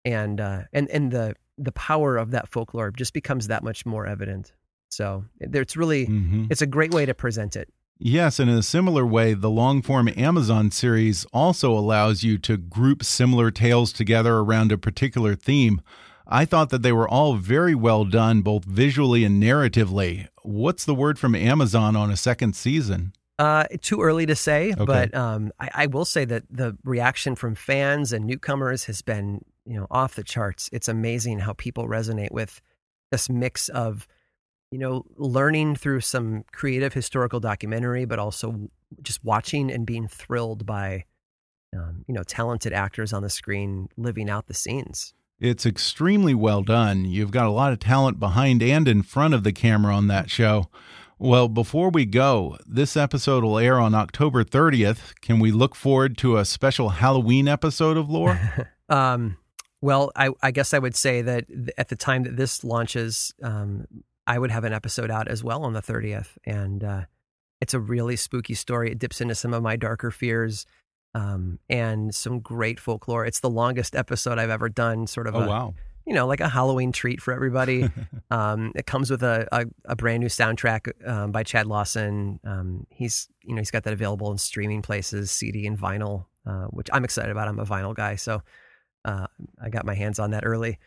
[0.05, 4.05] and uh, and and the the power of that folklore just becomes that much more
[4.05, 4.53] evident.
[4.89, 6.45] So it's really Mm-hmm.
[6.49, 7.69] it's a great way to present it.
[7.99, 12.57] Yes, and in a similar way, the long form Amazon series also allows you to
[12.57, 15.81] group similar tales together around a particular theme.
[16.27, 20.27] I thought that they were all very well done, both visually and narratively.
[20.41, 23.13] What's the word from Amazon on a second season?
[23.39, 24.85] Uh, too early to say, Okay.
[24.85, 29.43] but um, I, I will say that the reaction from fans and newcomers has been
[29.65, 30.69] you know off the charts.
[30.71, 32.61] It's amazing how people resonate with
[33.11, 34.07] this mix of
[34.73, 38.69] you know learning through some creative historical documentary, but also
[39.03, 41.05] just watching and being thrilled by
[41.77, 45.13] um, you know talented actors on the screen living out the scenes.
[45.39, 47.05] It's extremely well done.
[47.05, 50.31] You've got a lot of talent behind and in front of the camera on that
[50.31, 50.69] show.
[51.19, 55.21] Well, before we go, this episode will air on October 30th.
[55.21, 58.69] Can we look forward to a special Halloween episode of Lore?
[58.89, 59.37] Um,
[59.81, 61.45] well, I, I guess I would say that
[61.77, 63.87] at the time that this launches, um,
[64.25, 66.37] I would have an episode out as well on the 30th.
[66.45, 67.01] And uh,
[67.61, 68.91] it's a really spooky story.
[68.91, 70.65] It dips into some of my darker fears
[71.13, 73.25] um, and some great folklore.
[73.25, 75.73] It's the longest episode I've ever done, sort of oh, a, wow.
[76.05, 77.89] you know, like a Halloween treat for everybody.
[78.31, 82.39] um, it comes with a, a, a brand new soundtrack um, by Chad Lawson.
[82.43, 86.65] Um, he's, you know, he's got that available in streaming places, CD and vinyl, uh,
[86.65, 87.47] which I'm excited about.
[87.47, 88.41] I'm a vinyl guy, so
[89.05, 89.27] uh,
[89.61, 90.79] I got my hands on that early.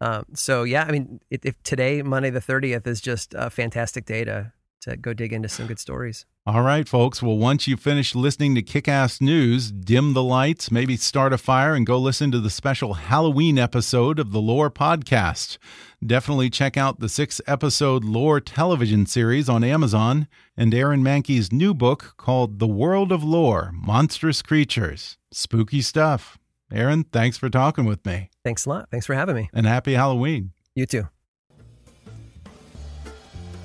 [0.00, 4.24] Um, so yeah, I mean, if, today, Monday the 30th, is just a fantastic day
[4.24, 4.52] to
[4.82, 6.26] to go dig into some good stories.
[6.44, 7.22] All right, folks.
[7.22, 11.38] Well, once you finish listening to Kick Ass News, dim the lights, maybe start a
[11.38, 15.58] fire, and go listen to the special Halloween episode of the Lore Podcast.
[16.04, 21.74] Definitely check out the six episode Lore television series on Amazon and Aaron Mahnke's new
[21.74, 25.16] book called The World of Lore Monstrous Creatures.
[25.30, 26.38] Spooky stuff.
[26.72, 28.88] Aaron, thanks for talking with me, Thanks a lot.
[28.90, 29.50] Thanks for having me.
[29.52, 30.52] and happy Halloween.
[30.74, 31.08] You too.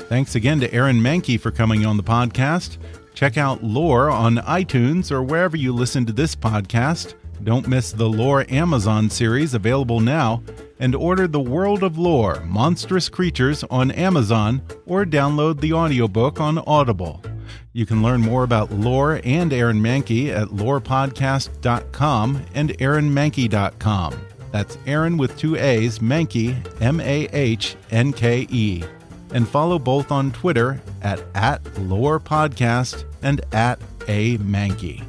[0.09, 2.77] Thanks again to Aaron Mahnke for coming on the podcast.
[3.13, 7.15] Check out Lore on iTunes or wherever you listen to this podcast.
[7.43, 10.41] Don't miss the Lore Amazon series available now,
[10.79, 16.57] and order The World of Lore Monstrous Creatures on Amazon or download the audiobook on
[16.59, 17.21] Audible.
[17.77, 24.21] You can learn more about Lore and Aaron Mahnke at lorepodcast.com and aaronmahnke.com.
[24.51, 28.83] That's Aaron with two A's, Mahnke, M A H N K E
[29.31, 35.03] and follow both on Twitter at, at Lore Podcast and at A Mahnke.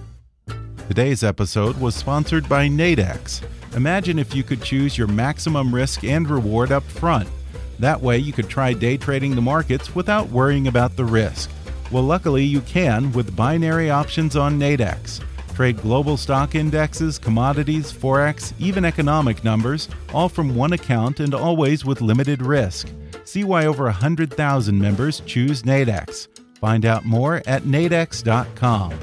[0.89, 3.43] Today's episode was sponsored by Nadex.
[3.77, 7.31] Imagine if you could choose your maximum risk and reward up front.
[7.79, 11.49] That way, you could try day trading the markets without worrying about the risk.
[11.91, 15.23] Well, luckily, you can with binary options on Nadex.
[15.55, 21.85] Trade global stock indexes, commodities, forex, even economic numbers, all from one account and always
[21.85, 22.89] with limited risk.
[23.25, 26.29] See why over 100,000 members choose Nadex.
[26.61, 28.99] Find out more at nadex.com.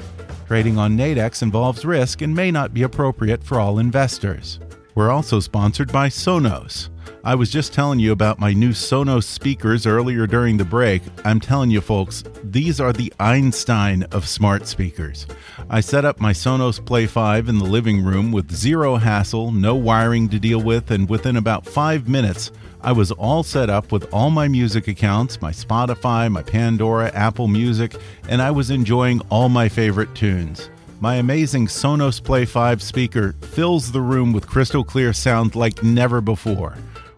[0.46, 4.60] Trading on Nadex involves risk and may not be appropriate for all investors.
[4.94, 6.88] We're also sponsored by Sonos.
[7.26, 11.02] I was just telling you about my new Sonos speakers earlier during the break.
[11.24, 15.26] I'm telling you, folks, these are the Einstein of smart speakers.
[15.68, 19.74] I set up my Sonos Play 5 in the living room with zero hassle, no
[19.74, 24.08] wiring to deal with, and within about five minutes, I was all set up with
[24.14, 27.96] all my music accounts my Spotify, my Pandora, Apple Music,
[28.28, 30.70] and I was enjoying all my favorite tunes.
[31.00, 36.20] My amazing Sonos Play 5 speaker fills the room with crystal clear sound like never
[36.20, 36.76] before.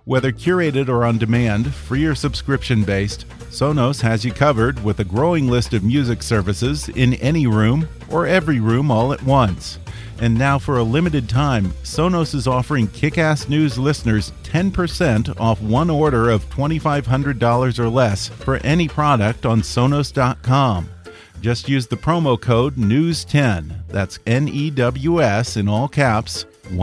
[0.08, 5.04] Whether curated or on demand, free or subscription based, Sonos has you covered with a
[5.04, 9.78] growing list of music services in any room or every room all at once.
[10.22, 15.60] And now, for a limited time, Sonos is offering Kick Ass News listeners 10% off
[15.60, 20.88] one order of $2,500 or less for any product on Sonos.com.
[21.42, 26.78] Just use the promo code NEWS10, that's N E W S in all caps, 10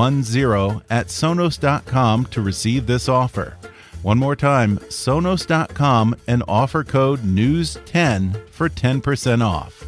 [0.90, 3.56] at Sonos.com to receive this offer.
[4.02, 9.84] One more time, Sonos.com and offer code NEWS10 for 10% off.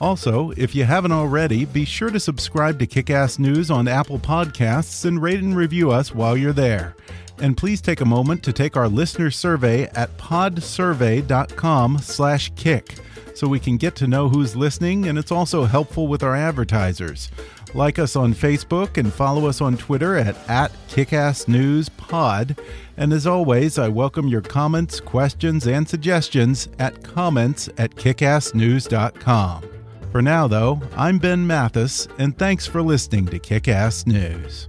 [0.00, 5.04] Also, if you haven't already, be sure to subscribe to Kickass News on Apple Podcasts
[5.04, 6.94] and rate and review us while you're there.
[7.40, 12.94] And please take a moment to take our listener survey at podsurvey.com/kick
[13.34, 17.30] so we can get to know who's listening and it's also helpful with our advertisers.
[17.74, 22.58] Like us on Facebook and follow us on Twitter at, at KickassNewsPod.
[22.96, 29.62] And as always, I welcome your comments, questions, and suggestions at comments at kickassnews.com.
[30.10, 34.68] For now, though, I'm Ben Mathis, and thanks for listening to Kickass News.